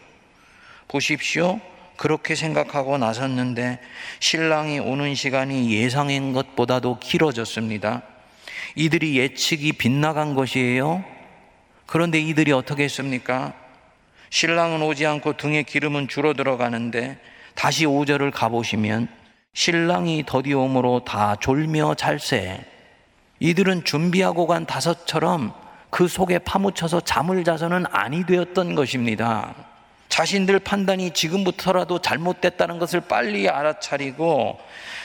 보십시오. 0.87 1.59
그렇게 1.97 2.35
생각하고 2.35 2.97
나섰는데 2.97 3.79
신랑이 4.19 4.79
오는 4.79 5.15
시간이 5.15 5.71
예상한 5.71 6.33
것보다도 6.33 6.99
길어졌습니다. 6.99 8.01
이들이 8.75 9.17
예측이 9.17 9.73
빗나간 9.73 10.33
것이에요. 10.35 11.03
그런데 11.85 12.19
이들이 12.19 12.51
어떻게 12.51 12.83
했습니까? 12.83 13.53
신랑은 14.29 14.81
오지 14.81 15.05
않고 15.05 15.37
등에 15.37 15.63
기름은 15.63 16.07
줄어 16.07 16.33
들어 16.33 16.57
가는데 16.57 17.19
다시 17.53 17.85
5절을 17.85 18.31
가보시면 18.33 19.07
신랑이 19.53 20.23
더디옴으로 20.25 21.05
다 21.05 21.35
졸며 21.39 21.93
잘세 21.95 22.65
이들은 23.39 23.83
준비하고 23.83 24.47
간 24.47 24.65
다섯처럼 24.65 25.53
그 25.91 26.07
속에 26.07 26.39
파묻혀서 26.39 27.01
잠을 27.01 27.43
자서는 27.43 27.85
아니 27.91 28.25
되었던 28.25 28.73
것입니다. 28.73 29.53
자신들 30.09 30.59
판단이 30.59 31.11
지금부터라도 31.11 31.99
잘못됐다는 31.99 32.79
것을 32.79 33.01
빨리 33.01 33.47
알아차리고 33.49 34.59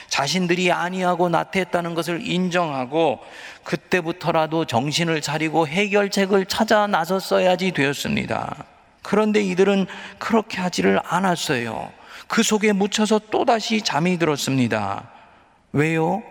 자신들이 0.08 0.72
아니하고 0.72 1.28
나태했다는 1.28 1.94
것을 1.94 2.26
인정하고 2.26 3.20
그때부터라도 3.62 4.64
정신을 4.64 5.20
차리고 5.20 5.68
해결책을 5.68 6.46
찾아 6.46 6.86
나섰어야지 6.86 7.72
되었습니다. 7.72 8.64
그런데 9.02 9.40
이들은 9.42 9.86
그렇게 10.18 10.58
하지를 10.58 11.00
않았어요. 11.04 11.92
그 12.26 12.42
속에 12.42 12.72
묻혀서 12.72 13.20
또다시 13.30 13.82
잠이 13.82 14.18
들었습니다. 14.18 15.10
왜요? 15.72 16.22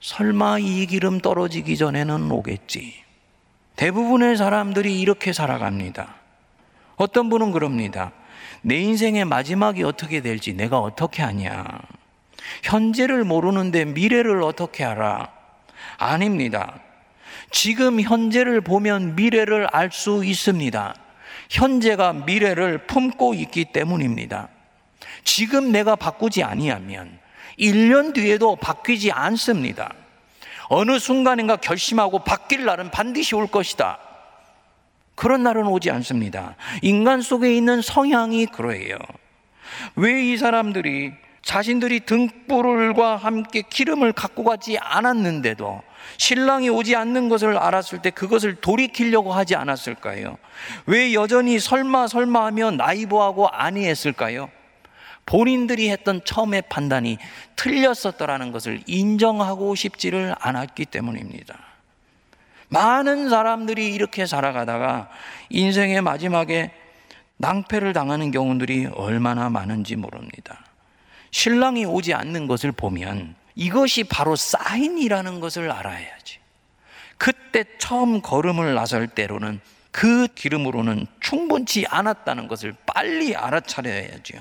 설마 0.00 0.58
이 0.58 0.86
기름 0.86 1.20
떨어지기 1.20 1.76
전에는 1.76 2.30
오겠지. 2.30 2.94
대부분의 3.76 4.36
사람들이 4.36 5.00
이렇게 5.00 5.32
살아갑니다. 5.32 6.14
어떤 6.96 7.30
분은 7.30 7.52
그럽니다. 7.52 8.12
내 8.62 8.76
인생의 8.76 9.24
마지막이 9.24 9.82
어떻게 9.82 10.20
될지 10.20 10.52
내가 10.52 10.78
어떻게 10.78 11.22
하냐. 11.22 11.64
현재를 12.62 13.24
모르는데 13.24 13.84
미래를 13.84 14.42
어떻게 14.42 14.84
알아? 14.84 15.28
아닙니다. 15.98 16.80
지금 17.50 18.00
현재를 18.00 18.60
보면 18.60 19.14
미래를 19.16 19.66
알 19.72 19.90
수 19.92 20.24
있습니다. 20.24 20.94
현재가 21.50 22.12
미래를 22.24 22.86
품고 22.86 23.34
있기 23.34 23.66
때문입니다. 23.66 24.48
지금 25.24 25.70
내가 25.70 25.96
바꾸지 25.96 26.42
아니하면 26.42 27.18
1년 27.58 28.14
뒤에도 28.14 28.56
바뀌지 28.56 29.12
않습니다. 29.12 29.92
어느 30.68 30.98
순간인가 30.98 31.56
결심하고 31.56 32.20
바뀔 32.20 32.64
날은 32.64 32.90
반드시 32.90 33.34
올 33.34 33.46
것이다. 33.46 33.98
그런 35.14 35.42
날은 35.42 35.66
오지 35.66 35.90
않습니다. 35.90 36.56
인간 36.80 37.20
속에 37.20 37.54
있는 37.54 37.82
성향이 37.82 38.46
그러해요. 38.46 38.96
왜 39.96 40.22
이 40.22 40.36
사람들이 40.38 41.12
자신들이 41.42 42.00
등불과 42.00 43.16
함께 43.16 43.62
기름을 43.62 44.12
갖고 44.12 44.44
가지 44.44 44.78
않았는데도 44.78 45.82
신랑이 46.16 46.68
오지 46.68 46.94
않는 46.96 47.28
것을 47.28 47.58
알았을 47.58 48.00
때 48.00 48.10
그것을 48.10 48.56
돌이키려고 48.56 49.32
하지 49.32 49.56
않았을까요? 49.56 50.38
왜 50.86 51.14
여전히 51.14 51.58
설마 51.58 52.06
설마 52.08 52.46
하며 52.46 52.70
나이브하고 52.70 53.48
아니했을까요? 53.48 54.50
본인들이 55.26 55.90
했던 55.90 56.20
처음의 56.24 56.64
판단이 56.68 57.18
틀렸었더라는 57.56 58.52
것을 58.52 58.80
인정하고 58.86 59.74
싶지를 59.74 60.34
않았기 60.38 60.86
때문입니다. 60.86 61.58
많은 62.68 63.28
사람들이 63.28 63.92
이렇게 63.94 64.26
살아가다가 64.26 65.10
인생의 65.50 66.02
마지막에 66.02 66.72
낭패를 67.36 67.92
당하는 67.92 68.30
경우들이 68.30 68.86
얼마나 68.94 69.50
많은지 69.50 69.96
모릅니다. 69.96 70.71
신랑이 71.32 71.84
오지 71.84 72.14
않는 72.14 72.46
것을 72.46 72.70
보면 72.70 73.34
이것이 73.54 74.04
바로 74.04 74.36
사인이라는 74.36 75.40
것을 75.40 75.70
알아야지. 75.70 76.38
그때 77.18 77.64
처음 77.78 78.20
걸음을 78.20 78.74
나설 78.74 79.08
때로는 79.08 79.60
그 79.90 80.26
기름으로는 80.34 81.06
충분치 81.20 81.84
않았다는 81.88 82.48
것을 82.48 82.74
빨리 82.86 83.36
알아차려야죠. 83.36 84.38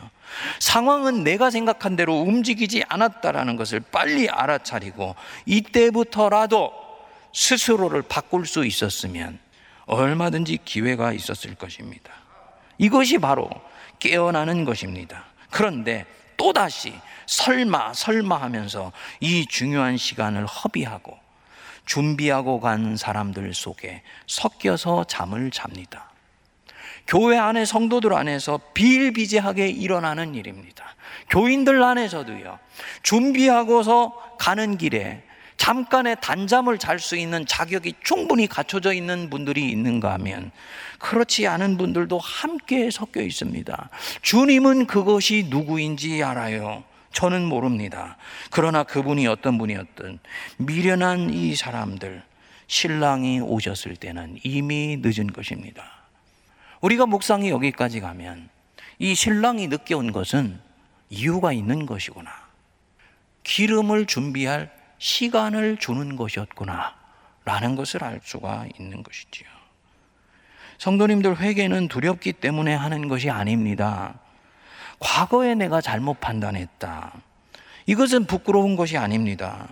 상황은 0.60 1.24
내가 1.24 1.50
생각한 1.50 1.98
대로 1.98 2.22
움직이지 2.22 2.84
않았다라는 2.88 3.58
것을 3.58 3.82
빨리 3.82 4.30
알아차리고 4.30 5.16
이때부터라도 5.46 6.74
스스로를 7.34 8.02
바꿀 8.02 8.46
수 8.46 8.66
있었으면 8.66 9.40
얼마든지 9.86 10.60
기회가 10.64 11.12
있었을 11.12 11.56
것입니다. 11.56 12.12
이것이 12.78 13.18
바로 13.18 13.50
깨어나는 14.00 14.64
것입니다. 14.64 15.26
그런데 15.50 16.06
또다시 16.42 16.92
설마 17.28 17.94
설마 17.94 18.36
하면서 18.42 18.92
이 19.20 19.46
중요한 19.46 19.96
시간을 19.96 20.48
허비하고 20.48 21.16
준비하고 21.86 22.60
간 22.60 22.98
사람들 22.98 23.54
속에 23.54 24.02
섞여서 24.26 25.04
잠을 25.04 25.52
잡니다. 25.52 26.10
교회 27.06 27.38
안에 27.38 27.66
성도들 27.66 28.14
안에서 28.14 28.60
비일비재하게 28.74 29.70
일어나는 29.70 30.34
일입니다. 30.34 30.96
교인들 31.30 31.84
안에서도요. 31.84 32.58
준비하고서 33.04 34.38
가는 34.40 34.80
길에 34.80 35.24
잠깐의 35.62 36.18
단잠을 36.22 36.80
잘 36.80 36.98
수 36.98 37.16
있는 37.16 37.46
자격이 37.46 37.94
충분히 38.04 38.48
갖춰져 38.48 38.94
있는 38.94 39.30
분들이 39.30 39.70
있는가 39.70 40.12
하면 40.14 40.50
그렇지 40.98 41.46
않은 41.46 41.78
분들도 41.78 42.18
함께 42.18 42.90
섞여 42.90 43.22
있습니다. 43.22 43.90
주님은 44.24 44.88
그것이 44.88 45.46
누구인지 45.52 46.24
알아요. 46.24 46.84
저는 47.14 47.46
모릅니다. 47.46 48.18
그러나 48.50 48.82
그분이 48.82 49.28
어떤 49.28 49.60
분이었든 49.60 50.18
미련한 50.58 51.32
이 51.32 51.56
사람들, 51.56 52.24
신랑이 52.66 53.42
오셨을 53.42 53.98
때는 53.98 54.40
이미 54.44 54.98
늦은 55.00 55.28
것입니다. 55.28 55.84
우리가 56.82 57.06
묵상이 57.06 57.52
여기까지 57.52 58.00
가면 58.00 58.50
이 58.98 59.14
신랑이 59.14 59.68
늦게 59.68 59.94
온 59.94 60.12
것은 60.12 60.60
이유가 61.12 61.54
있는 61.54 61.86
것이구나. 61.86 62.32
기름을 63.44 64.08
준비할 64.08 64.81
시간을 65.02 65.78
주는 65.78 66.16
것이었구나. 66.16 66.94
라는 67.44 67.76
것을 67.76 68.04
알 68.04 68.22
수가 68.24 68.68
있는 68.80 69.02
것이지요. 69.02 69.50
성도님들 70.78 71.40
회개는 71.40 71.88
두렵기 71.88 72.34
때문에 72.34 72.76
하는 72.76 73.08
것이 73.08 73.32
아닙니다. 73.32 74.14
과거에 75.00 75.56
내가 75.56 75.82
잘못 75.82 76.20
판단했다. 76.20 77.14
이것은 77.88 78.26
부끄러운 78.26 78.76
것이 78.76 78.96
아닙니다. 78.96 79.70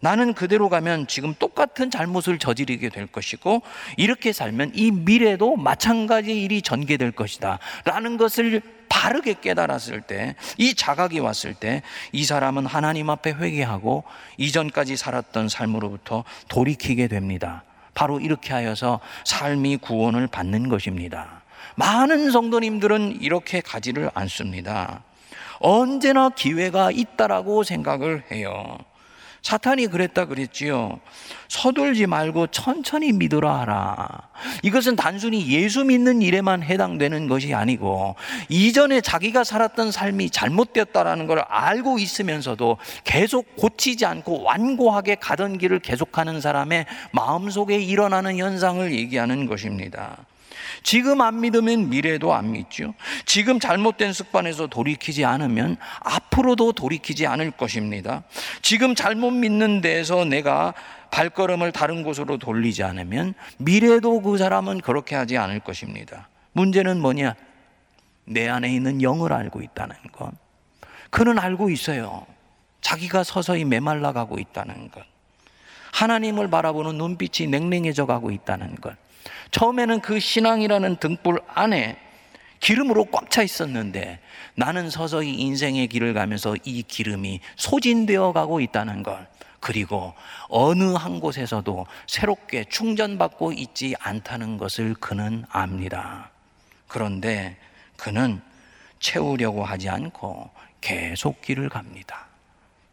나는 0.00 0.32
그대로 0.32 0.70
가면 0.70 1.08
지금 1.08 1.34
똑같은 1.34 1.90
잘못을 1.90 2.38
저지르게 2.38 2.88
될 2.88 3.06
것이고 3.06 3.60
이렇게 3.98 4.32
살면 4.32 4.72
이 4.74 4.90
미래도 4.90 5.56
마찬가지 5.56 6.42
일이 6.42 6.62
전개될 6.62 7.12
것이다. 7.12 7.58
라는 7.84 8.16
것을 8.16 8.62
바르게 8.94 9.34
깨달았을 9.40 10.02
때, 10.02 10.36
이 10.56 10.72
자각이 10.72 11.18
왔을 11.18 11.52
때, 11.52 11.82
이 12.12 12.24
사람은 12.24 12.64
하나님 12.64 13.10
앞에 13.10 13.32
회개하고 13.32 14.04
이전까지 14.36 14.96
살았던 14.96 15.48
삶으로부터 15.48 16.22
돌이키게 16.48 17.08
됩니다. 17.08 17.64
바로 17.94 18.20
이렇게 18.20 18.52
하여서 18.52 19.00
삶이 19.24 19.78
구원을 19.78 20.28
받는 20.28 20.68
것입니다. 20.68 21.42
많은 21.74 22.30
성도님들은 22.30 23.20
이렇게 23.20 23.60
가지를 23.60 24.12
않습니다. 24.14 25.02
언제나 25.58 26.28
기회가 26.28 26.92
있다라고 26.92 27.64
생각을 27.64 28.22
해요. 28.30 28.78
사탄이 29.44 29.88
그랬다 29.88 30.24
그랬지요. 30.24 30.98
서둘지 31.48 32.06
말고 32.06 32.46
천천히 32.46 33.12
믿으라 33.12 33.60
하라. 33.60 34.08
이것은 34.62 34.96
단순히 34.96 35.46
예수 35.48 35.84
믿는 35.84 36.22
일에만 36.22 36.62
해당되는 36.62 37.28
것이 37.28 37.52
아니고 37.52 38.16
이전에 38.48 39.02
자기가 39.02 39.44
살았던 39.44 39.92
삶이 39.92 40.30
잘못되었다라는 40.30 41.26
걸 41.26 41.40
알고 41.40 41.98
있으면서도 41.98 42.78
계속 43.04 43.54
고치지 43.56 44.06
않고 44.06 44.42
완고하게 44.42 45.16
가던 45.16 45.58
길을 45.58 45.80
계속하는 45.80 46.40
사람의 46.40 46.86
마음속에 47.12 47.76
일어나는 47.78 48.38
현상을 48.38 48.94
얘기하는 48.94 49.44
것입니다. 49.44 50.16
지금 50.84 51.22
안 51.22 51.40
믿으면 51.40 51.88
미래도 51.88 52.34
안 52.34 52.52
믿죠. 52.52 52.94
지금 53.24 53.58
잘못된 53.58 54.12
습관에서 54.12 54.68
돌이키지 54.68 55.24
않으면 55.24 55.78
앞으로도 56.00 56.72
돌이키지 56.72 57.26
않을 57.26 57.50
것입니다. 57.52 58.22
지금 58.60 58.94
잘못 58.94 59.30
믿는 59.32 59.80
데에서 59.80 60.26
내가 60.26 60.74
발걸음을 61.10 61.72
다른 61.72 62.02
곳으로 62.02 62.36
돌리지 62.36 62.82
않으면 62.82 63.34
미래도 63.56 64.20
그 64.20 64.36
사람은 64.36 64.82
그렇게 64.82 65.16
하지 65.16 65.38
않을 65.38 65.60
것입니다. 65.60 66.28
문제는 66.52 67.00
뭐냐? 67.00 67.34
내 68.26 68.46
안에 68.48 68.72
있는 68.72 69.00
영을 69.00 69.32
알고 69.32 69.62
있다는 69.62 69.96
것. 70.12 70.32
그는 71.08 71.38
알고 71.38 71.70
있어요. 71.70 72.26
자기가 72.82 73.24
서서히 73.24 73.64
메말라 73.64 74.12
가고 74.12 74.38
있다는 74.38 74.90
것. 74.90 75.02
하나님을 75.94 76.50
바라보는 76.50 76.98
눈빛이 76.98 77.48
냉랭해져 77.48 78.04
가고 78.04 78.30
있다는 78.30 78.74
것. 78.76 78.96
처음에는 79.50 80.00
그 80.00 80.20
신앙이라는 80.20 80.96
등불 80.96 81.40
안에 81.48 81.96
기름으로 82.60 83.06
꽉 83.06 83.30
차 83.30 83.42
있었는데 83.42 84.20
나는 84.54 84.90
서서히 84.90 85.34
인생의 85.34 85.88
길을 85.88 86.14
가면서 86.14 86.54
이 86.64 86.82
기름이 86.82 87.40
소진되어 87.56 88.32
가고 88.32 88.60
있다는 88.60 89.02
걸 89.02 89.26
그리고 89.60 90.14
어느 90.48 90.92
한 90.92 91.20
곳에서도 91.20 91.86
새롭게 92.06 92.64
충전받고 92.64 93.52
있지 93.52 93.94
않다는 93.98 94.58
것을 94.58 94.94
그는 94.94 95.44
압니다. 95.48 96.30
그런데 96.86 97.56
그는 97.96 98.40
채우려고 99.00 99.64
하지 99.64 99.88
않고 99.88 100.50
계속 100.80 101.40
길을 101.42 101.70
갑니다. 101.70 102.26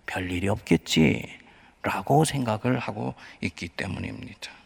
별일이 0.05 0.47
없겠지. 0.47 1.41
라고 1.83 2.25
생각을 2.25 2.77
하고 2.77 3.15
있기 3.41 3.67
때문입니다. 3.69 4.60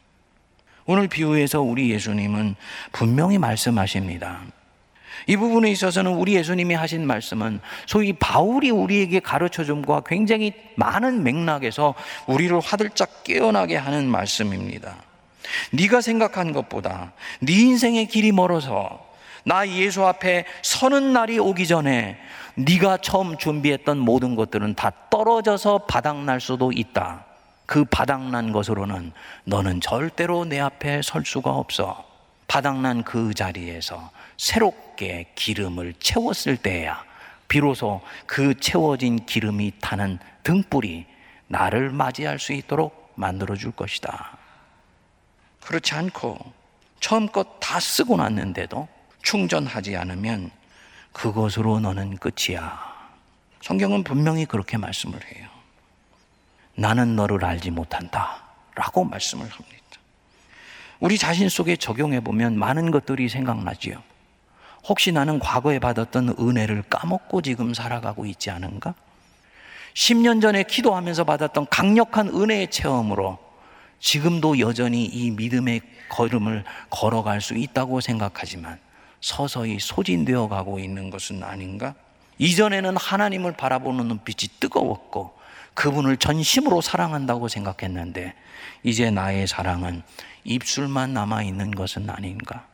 오늘 0.88 1.08
비유에서 1.08 1.62
우리 1.62 1.90
예수님은 1.92 2.56
분명히 2.92 3.40
말씀하십니다. 3.40 4.42
이 5.28 5.36
부분에 5.36 5.72
있어서는 5.72 6.14
우리 6.14 6.36
예수님이 6.36 6.76
하신 6.76 7.08
말씀은 7.08 7.60
소위 7.88 8.14
바울이 8.14 8.70
우리에게 8.70 9.20
가르쳐 9.20 9.64
줌과 9.64 10.02
굉장히 10.06 10.54
많은 10.76 11.24
맥락에서 11.24 11.96
우리를 12.28 12.60
화들짝 12.60 13.24
깨어나게 13.24 13.76
하는 13.78 14.08
말씀입니다. 14.08 14.96
네가 15.72 16.02
생각한 16.02 16.54
것보다 16.54 17.14
네 17.40 17.54
인생의 17.54 18.08
길이 18.08 18.32
멀어서 18.32 19.04
나 19.44 19.68
예수 19.68 20.06
앞에 20.06 20.46
서는 20.62 21.14
날이 21.14 21.40
오기 21.40 21.66
전에 21.66 22.20
네가 22.56 22.98
처음 22.98 23.38
준비했던 23.38 23.98
모든 23.98 24.36
것들은 24.36 24.76
다 24.76 24.92
떨어져서 25.10 25.80
바닥날 25.88 26.40
수도 26.40 26.72
있다. 26.72 27.25
그 27.66 27.86
바닥난 27.86 28.52
것으로는 28.52 29.12
너는 29.46 29.82
절대로 29.82 30.46
내 30.46 30.60
앞에 30.60 31.02
설 31.02 31.26
수가 31.26 31.52
없어. 31.52 32.06
바닥난 32.48 33.04
그 33.04 33.34
자리에서 33.34 34.12
새롭게 34.38 35.32
기름을 35.36 35.96
채웠을 36.00 36.58
때야 36.58 37.04
비로소 37.48 38.02
그 38.26 38.60
채워진 38.60 39.26
기름이 39.26 39.74
타는 39.82 40.20
등불이 40.44 41.06
나를 41.48 41.90
맞이할 41.90 42.40
수 42.40 42.54
있도록 42.54 43.14
만들어 43.16 43.56
줄 43.56 43.72
것이다. 43.72 44.38
그렇지 45.62 45.96
않고 45.96 46.38
처음껏 47.00 47.60
다 47.60 47.80
쓰고 47.80 48.18
났는데도 48.18 48.88
충전하지 49.24 49.96
않으면 49.96 50.52
그것으로 51.12 51.80
너는 51.80 52.18
끝이야. 52.18 52.96
성경은 53.62 54.04
분명히 54.04 54.46
그렇게 54.46 54.78
말씀을 54.78 55.20
해요. 55.34 55.55
나는 56.76 57.16
너를 57.16 57.44
알지 57.44 57.72
못한다. 57.72 58.44
라고 58.76 59.04
말씀을 59.04 59.48
합니다. 59.48 59.76
우리 61.00 61.18
자신 61.18 61.50
속에 61.50 61.76
적용해 61.76 62.22
보면 62.22 62.58
많은 62.58 62.92
것들이 62.92 63.30
생각나지요. 63.30 64.02
혹시 64.88 65.12
나는 65.12 65.40
과거에 65.40 65.80
받았던 65.80 66.36
은혜를 66.40 66.84
까먹고 66.90 67.42
지금 67.42 67.74
살아가고 67.74 68.26
있지 68.26 68.52
않은가? 68.52 68.94
10년 69.94 70.42
전에 70.42 70.64
기도하면서 70.64 71.24
받았던 71.24 71.68
강력한 71.70 72.28
은혜의 72.28 72.70
체험으로 72.70 73.40
지금도 74.00 74.60
여전히 74.60 75.06
이 75.06 75.32
믿음의 75.32 75.82
걸음을 76.10 76.64
걸어갈 76.90 77.42
수 77.42 77.56
있다고 77.56 78.02
생각하지만 78.02 78.80
서서히 79.22 79.80
소진되어 79.80 80.50
가고 80.50 80.80
있는 80.80 81.10
것은 81.10 81.44
아닌가? 81.44 81.96
이전에는 82.38 82.98
하나님을 82.98 83.54
바라보는 83.54 84.08
눈빛이 84.08 84.60
뜨거웠고 84.60 85.35
그분을 85.76 86.18
전심으로 86.18 86.82
사랑한다고 86.82 87.48
생각했는데 87.48 88.34
이제 88.84 89.12
나의 89.12 89.46
사랑은 89.46 90.02
입술만 90.44 91.14
남아 91.14 91.44
있는 91.44 91.72
것은 91.72 92.10
아닌가? 92.10 92.66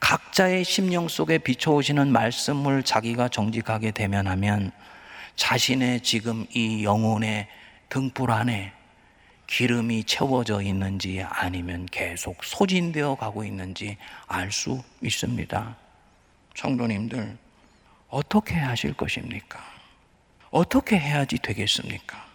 각자의 0.00 0.64
심령 0.64 1.08
속에 1.08 1.38
비춰오시는 1.38 2.12
말씀을 2.12 2.82
자기가 2.82 3.28
정직하게 3.28 3.90
대면하면 3.92 4.70
자신의 5.34 6.02
지금 6.02 6.46
이 6.54 6.84
영혼의 6.84 7.48
등불 7.88 8.30
안에 8.30 8.72
기름이 9.46 10.04
채워져 10.04 10.62
있는지 10.62 11.24
아니면 11.28 11.86
계속 11.90 12.44
소진되어 12.44 13.16
가고 13.16 13.44
있는지 13.44 13.96
알 14.26 14.52
수 14.52 14.82
있습니다. 15.02 15.76
성도님들, 16.54 17.36
어떻게 18.08 18.54
하실 18.54 18.92
것입니까? 18.92 19.58
어떻게 20.50 20.98
해야지 20.98 21.38
되겠습니까? 21.38 22.31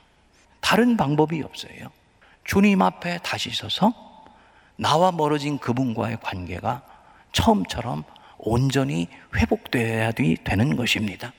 다른 0.60 0.98
방법이 0.98 1.42
없어요. 1.44 1.90
주님 2.44 2.82
앞에 2.82 3.20
다시 3.24 3.52
서서 3.54 3.94
나와 4.76 5.12
멀어진 5.12 5.58
그분과의 5.58 6.18
관계가 6.22 6.82
처음처럼 7.32 8.04
온전히 8.38 9.08
회복되어야 9.36 10.12
되는 10.12 10.76
것입니다. 10.76 11.34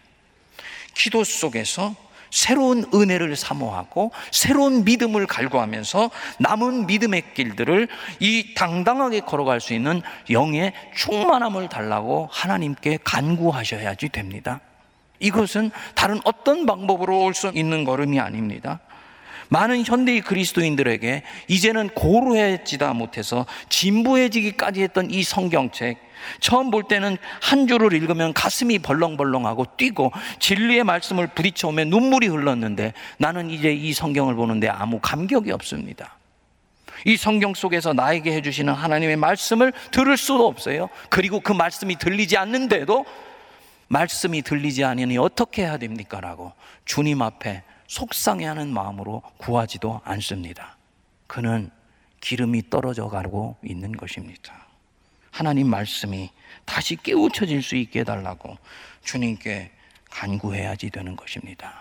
기도 0.94 1.24
속에서 1.24 1.94
새로운 2.30 2.84
은혜를 2.92 3.36
사모하고 3.36 4.12
새로운 4.32 4.84
믿음을 4.84 5.26
갈구하면서 5.26 6.10
남은 6.40 6.86
믿음의 6.86 7.32
길들을 7.34 7.88
이 8.20 8.54
당당하게 8.54 9.20
걸어갈 9.20 9.60
수 9.60 9.72
있는 9.72 10.02
영의 10.28 10.74
충만함을 10.94 11.68
달라고 11.68 12.28
하나님께 12.30 12.98
간구하셔야지 13.02 14.10
됩니다. 14.10 14.60
이것은 15.20 15.70
다른 15.94 16.20
어떤 16.24 16.66
방법으로 16.66 17.22
올 17.22 17.34
수 17.34 17.50
있는 17.54 17.84
걸음이 17.84 18.20
아닙니다. 18.20 18.80
많은 19.48 19.84
현대의 19.84 20.20
그리스도인들에게 20.20 21.22
이제는 21.48 21.88
고루해지다 21.90 22.92
못해서 22.92 23.46
진부해지기까지 23.68 24.82
했던 24.82 25.10
이 25.10 25.22
성경책 25.22 25.98
처음 26.40 26.70
볼 26.70 26.84
때는 26.84 27.16
한 27.40 27.66
줄을 27.66 27.92
읽으면 27.92 28.32
가슴이 28.32 28.80
벌렁벌렁하고 28.80 29.76
뛰고 29.76 30.12
진리의 30.38 30.84
말씀을 30.84 31.28
부딪혀오면 31.28 31.88
눈물이 31.88 32.26
흘렀는데 32.26 32.92
나는 33.18 33.50
이제 33.50 33.72
이 33.72 33.92
성경을 33.92 34.34
보는데 34.34 34.68
아무 34.68 34.98
감격이 35.00 35.52
없습니다. 35.52 36.16
이 37.04 37.16
성경 37.16 37.54
속에서 37.54 37.92
나에게 37.92 38.32
해주시는 38.34 38.72
하나님의 38.72 39.16
말씀을 39.16 39.72
들을 39.92 40.16
수도 40.16 40.46
없어요. 40.46 40.88
그리고 41.08 41.40
그 41.40 41.52
말씀이 41.52 41.96
들리지 41.96 42.36
않는데도 42.36 43.04
말씀이 43.86 44.42
들리지 44.42 44.84
않으니 44.84 45.16
어떻게 45.16 45.62
해야 45.62 45.78
됩니까? 45.78 46.20
라고 46.20 46.52
주님 46.84 47.22
앞에 47.22 47.62
속상해하는 47.88 48.72
마음으로 48.72 49.22
구하지도 49.38 50.00
않습니다. 50.04 50.76
그는 51.26 51.70
기름이 52.20 52.70
떨어져 52.70 53.08
가고 53.08 53.56
있는 53.64 53.92
것입니다. 53.92 54.66
하나님 55.30 55.68
말씀이 55.68 56.30
다시 56.64 56.96
깨우쳐질 56.96 57.62
수 57.62 57.76
있게 57.76 58.00
해달라고 58.00 58.56
주님께 59.04 59.70
간구해야지 60.10 60.90
되는 60.90 61.16
것입니다. 61.16 61.72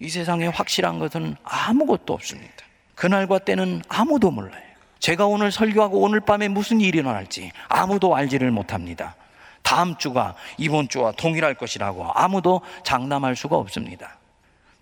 이 0.00 0.08
세상에 0.08 0.46
확실한 0.46 0.98
것은 0.98 1.36
아무것도 1.44 2.12
없습니다. 2.12 2.54
그날과 2.94 3.40
때는 3.40 3.82
아무도 3.88 4.30
몰라요. 4.30 4.62
제가 4.98 5.26
오늘 5.26 5.52
설교하고 5.52 6.00
오늘 6.00 6.20
밤에 6.20 6.48
무슨 6.48 6.80
일이 6.80 6.98
일어날지 6.98 7.52
아무도 7.68 8.16
알지를 8.16 8.50
못합니다. 8.50 9.14
다음 9.62 9.96
주가 9.96 10.34
이번 10.56 10.88
주와 10.88 11.12
동일할 11.12 11.54
것이라고 11.54 12.10
아무도 12.12 12.62
장담할 12.84 13.36
수가 13.36 13.56
없습니다. 13.56 14.18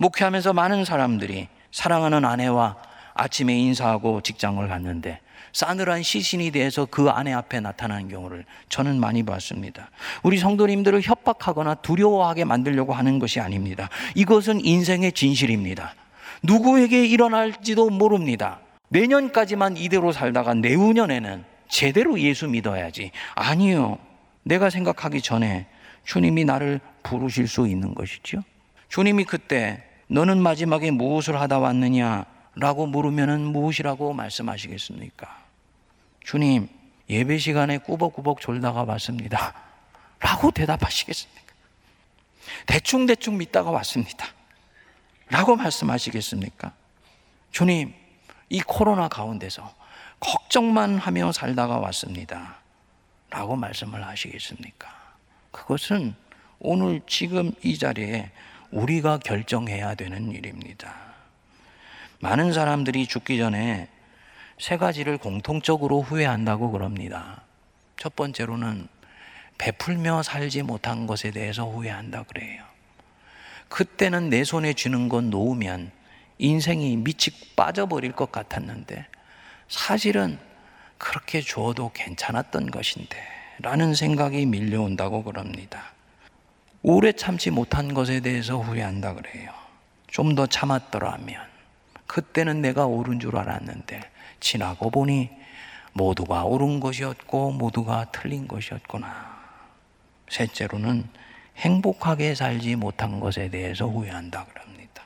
목회하면서 0.02 0.52
많은 0.52 0.84
사람들이 0.84 1.46
사랑하는 1.70 2.24
아내와 2.24 2.76
아침에 3.14 3.56
인사하고 3.56 4.20
직장을 4.20 4.66
갔는데 4.66 5.20
싸늘한 5.52 6.02
시신이 6.02 6.50
돼서 6.50 6.86
그 6.86 7.08
아내 7.10 7.32
앞에 7.32 7.60
나타나는 7.60 8.08
경우를 8.08 8.44
저는 8.68 8.98
많이 8.98 9.22
봤습니다. 9.22 9.90
우리 10.22 10.38
성도님들을 10.38 11.02
협박하거나 11.02 11.76
두려워하게 11.76 12.44
만들려고 12.44 12.94
하는 12.94 13.18
것이 13.18 13.38
아닙니다. 13.38 13.90
이것은 14.14 14.64
인생의 14.64 15.12
진실입니다. 15.12 15.94
누구에게 16.42 17.06
일어날지도 17.06 17.90
모릅니다. 17.90 18.58
내년까지만 18.88 19.76
이대로 19.76 20.10
살다가 20.10 20.54
내후년에는 20.54 21.44
제대로 21.68 22.18
예수 22.18 22.48
믿어야지. 22.48 23.12
아니요. 23.34 23.98
내가 24.42 24.68
생각하기 24.68 25.22
전에 25.22 25.66
주님이 26.04 26.44
나를 26.44 26.80
부르실 27.04 27.46
수 27.46 27.68
있는 27.68 27.94
것이죠. 27.94 28.42
주님이 28.88 29.24
그때 29.24 29.91
너는 30.12 30.42
마지막에 30.42 30.90
무엇을 30.90 31.40
하다 31.40 31.58
왔느냐? 31.58 32.26
라고 32.54 32.86
물으면 32.86 33.46
무엇이라고 33.46 34.12
말씀하시겠습니까? 34.12 35.42
주님, 36.22 36.68
예배 37.08 37.38
시간에 37.38 37.78
꾸벅꾸벅 37.78 38.42
졸다가 38.42 38.84
왔습니다. 38.84 39.54
라고 40.20 40.50
대답하시겠습니까? 40.50 41.54
대충대충 42.66 43.38
믿다가 43.38 43.70
왔습니다. 43.70 44.26
라고 45.30 45.56
말씀하시겠습니까? 45.56 46.72
주님, 47.50 47.94
이 48.50 48.60
코로나 48.60 49.08
가운데서 49.08 49.74
걱정만 50.20 50.98
하며 50.98 51.32
살다가 51.32 51.78
왔습니다. 51.78 52.56
라고 53.30 53.56
말씀을 53.56 54.06
하시겠습니까? 54.06 54.92
그것은 55.52 56.14
오늘 56.58 57.00
지금 57.06 57.52
이 57.62 57.78
자리에 57.78 58.30
우리가 58.72 59.18
결정해야 59.18 59.94
되는 59.94 60.32
일입니다. 60.32 60.94
많은 62.20 62.52
사람들이 62.52 63.06
죽기 63.06 63.38
전에 63.38 63.88
세 64.58 64.76
가지를 64.76 65.18
공통적으로 65.18 66.00
후회한다고 66.00 66.70
그럽니다. 66.70 67.42
첫 67.96 68.16
번째로는 68.16 68.88
베풀며 69.58 70.22
살지 70.22 70.62
못한 70.62 71.06
것에 71.06 71.30
대해서 71.30 71.64
후회한다 71.64 72.24
그래요. 72.24 72.64
그때는 73.68 74.30
내 74.30 74.44
손에 74.44 74.72
쥐는 74.72 75.08
건 75.08 75.30
놓으면 75.30 75.92
인생이 76.38 76.96
밑이 76.96 77.54
빠져버릴 77.56 78.12
것 78.12 78.32
같았는데 78.32 79.06
사실은 79.68 80.38
그렇게 80.98 81.40
줘도 81.40 81.90
괜찮았던 81.92 82.70
것인데 82.70 83.16
라는 83.60 83.94
생각이 83.94 84.46
밀려온다고 84.46 85.22
그럽니다. 85.24 85.92
오래 86.82 87.12
참지 87.12 87.50
못한 87.50 87.94
것에 87.94 88.20
대해서 88.20 88.58
후회한다 88.58 89.14
그래요. 89.14 89.52
좀 90.08 90.34
더 90.34 90.46
참았더라면 90.46 91.40
그때는 92.06 92.60
내가 92.60 92.86
옳은 92.86 93.20
줄 93.20 93.36
알았는데 93.36 94.00
지나고 94.40 94.90
보니 94.90 95.30
모두가 95.94 96.44
옳은 96.44 96.80
것이었고 96.80 97.52
모두가 97.52 98.06
틀린 98.12 98.48
것이었구나. 98.48 99.32
셋째로는 100.28 101.08
행복하게 101.56 102.34
살지 102.34 102.76
못한 102.76 103.20
것에 103.20 103.48
대해서 103.48 103.86
후회한다 103.86 104.44
그럽니다. 104.46 105.02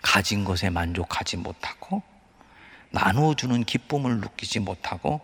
가진 0.00 0.44
것에 0.44 0.70
만족하지 0.70 1.36
못하고 1.36 2.02
나누어주는 2.90 3.64
기쁨을 3.64 4.20
느끼지 4.20 4.60
못하고 4.60 5.20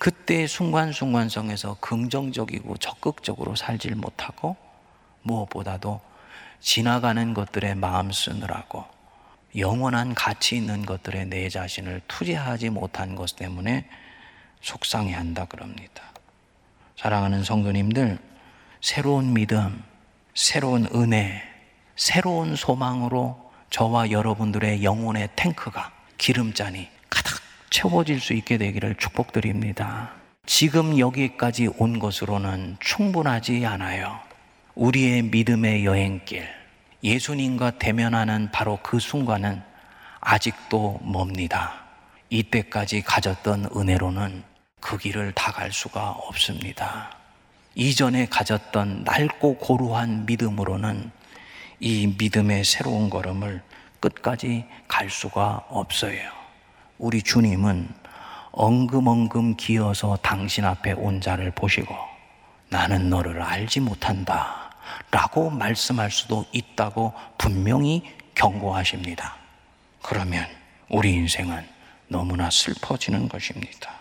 그때의 0.00 0.48
순간순간성에서 0.48 1.76
긍정적이고 1.78 2.78
적극적으로 2.78 3.54
살질 3.54 3.94
못하고 3.96 4.56
무엇보다도 5.20 6.00
지나가는 6.58 7.34
것들에 7.34 7.74
마음 7.74 8.10
쓰느라고 8.10 8.86
영원한 9.56 10.14
가치 10.14 10.56
있는 10.56 10.86
것들에 10.86 11.26
내 11.26 11.50
자신을 11.50 12.00
투자하지 12.08 12.70
못한 12.70 13.14
것 13.14 13.36
때문에 13.36 13.86
속상해 14.62 15.12
한다 15.12 15.44
그럽니다. 15.44 16.02
사랑하는 16.96 17.44
성도님들, 17.44 18.18
새로운 18.80 19.34
믿음, 19.34 19.84
새로운 20.34 20.88
은혜, 20.94 21.42
새로운 21.96 22.56
소망으로 22.56 23.52
저와 23.68 24.10
여러분들의 24.10 24.82
영혼의 24.82 25.28
탱크가 25.36 25.92
기름잔이 26.16 26.88
채워질 27.70 28.20
수 28.20 28.32
있게 28.34 28.58
되기를 28.58 28.96
축복드립니다. 28.96 30.10
지금 30.46 30.98
여기까지 30.98 31.68
온 31.78 31.98
것으로는 31.98 32.76
충분하지 32.80 33.64
않아요. 33.66 34.18
우리의 34.74 35.22
믿음의 35.22 35.84
여행길, 35.84 36.48
예수님과 37.04 37.72
대면하는 37.78 38.50
바로 38.50 38.78
그 38.82 38.98
순간은 38.98 39.62
아직도 40.20 41.00
멉니다. 41.02 41.84
이때까지 42.30 43.02
가졌던 43.02 43.70
은혜로는 43.76 44.42
그 44.80 44.98
길을 44.98 45.32
다 45.32 45.52
갈 45.52 45.72
수가 45.72 46.10
없습니다. 46.10 47.16
이전에 47.74 48.26
가졌던 48.26 49.04
낡고 49.04 49.58
고루한 49.58 50.26
믿음으로는 50.26 51.10
이 51.80 52.14
믿음의 52.18 52.64
새로운 52.64 53.10
걸음을 53.10 53.62
끝까지 54.00 54.66
갈 54.88 55.08
수가 55.10 55.66
없어요. 55.68 56.39
우리 57.00 57.22
주님은 57.22 57.88
엉금엉금 58.52 59.56
기어서 59.56 60.18
당신 60.20 60.66
앞에 60.66 60.92
온 60.92 61.22
자를 61.22 61.50
보시고 61.50 61.96
나는 62.68 63.08
너를 63.08 63.40
알지 63.40 63.80
못한다 63.80 64.70
라고 65.10 65.48
말씀할 65.48 66.10
수도 66.10 66.44
있다고 66.52 67.14
분명히 67.38 68.04
경고하십니다. 68.34 69.34
그러면 70.02 70.46
우리 70.90 71.14
인생은 71.14 71.66
너무나 72.08 72.50
슬퍼지는 72.50 73.30
것입니다. 73.30 73.94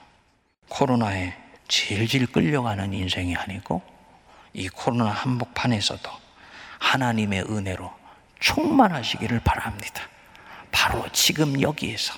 코로나에 0.67 1.33
질질 1.69 2.27
끌려가는 2.27 2.91
인생이 2.91 3.33
아니고 3.37 3.81
이 4.51 4.67
코로나 4.67 5.09
한복판에서도 5.09 6.11
하나님의 6.79 7.43
은혜로 7.43 7.93
충만하시기를 8.41 9.39
바랍니다. 9.39 10.01
바로 10.69 11.07
지금 11.13 11.61
여기에서 11.61 12.13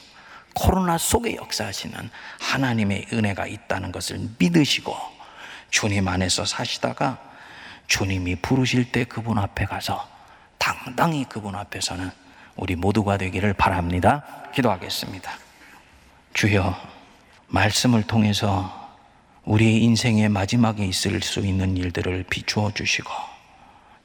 코로나 0.53 0.97
속에 0.97 1.35
역사하시는 1.35 2.09
하나님의 2.39 3.07
은혜가 3.13 3.47
있다는 3.47 3.91
것을 3.91 4.19
믿으시고 4.37 4.95
주님 5.69 6.07
안에서 6.07 6.45
사시다가 6.45 7.19
주님이 7.87 8.35
부르실 8.37 8.91
때 8.91 9.03
그분 9.03 9.37
앞에 9.37 9.65
가서 9.65 10.07
당당히 10.57 11.25
그분 11.25 11.55
앞에서는 11.55 12.11
우리 12.55 12.75
모두가 12.75 13.17
되기를 13.17 13.53
바랍니다. 13.53 14.23
기도하겠습니다. 14.53 15.31
주여, 16.33 16.75
말씀을 17.47 18.03
통해서 18.03 18.79
우리의 19.43 19.83
인생의 19.83 20.29
마지막에 20.29 20.85
있을 20.85 21.21
수 21.21 21.39
있는 21.39 21.75
일들을 21.75 22.25
비추어 22.29 22.71
주시고 22.71 23.09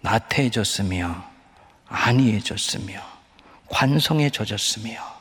나태해졌으며 0.00 1.24
안이해졌으며 1.88 3.00
관성해져졌으며 3.68 5.15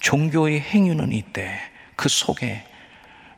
종교의 0.00 0.60
행위는 0.60 1.12
이때 1.12 1.58
그 1.96 2.08
속에 2.08 2.64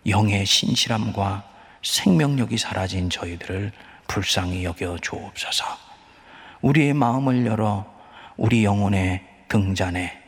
영의 0.07 0.46
신실함과 0.46 1.44
생명력이 1.83 2.59
사라진 2.59 3.11
저희들을 3.11 3.73
불쌍히 4.07 4.64
여겨 4.64 4.99
주옵소서. 4.99 5.64
우리의 6.61 6.94
마음을 6.94 7.46
열어 7.46 7.87
우리 8.37 8.64
영혼의 8.64 9.25
등잔에 9.49 10.18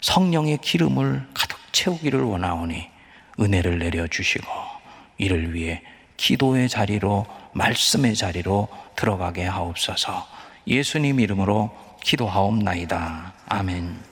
성령의 0.00 0.58
기름을 0.58 1.26
가득 1.34 1.58
채우기를 1.72 2.20
원하오니 2.20 2.88
은혜를 3.40 3.78
내려 3.78 4.06
주시고 4.06 4.46
이를 5.18 5.54
위해 5.54 5.82
기도의 6.16 6.68
자리로 6.68 7.26
말씀의 7.52 8.16
자리로 8.16 8.68
들어가게 8.96 9.44
하옵소서. 9.44 10.26
예수님 10.66 11.20
이름으로 11.20 11.70
기도하옵나이다. 12.02 13.32
아멘. 13.48 14.07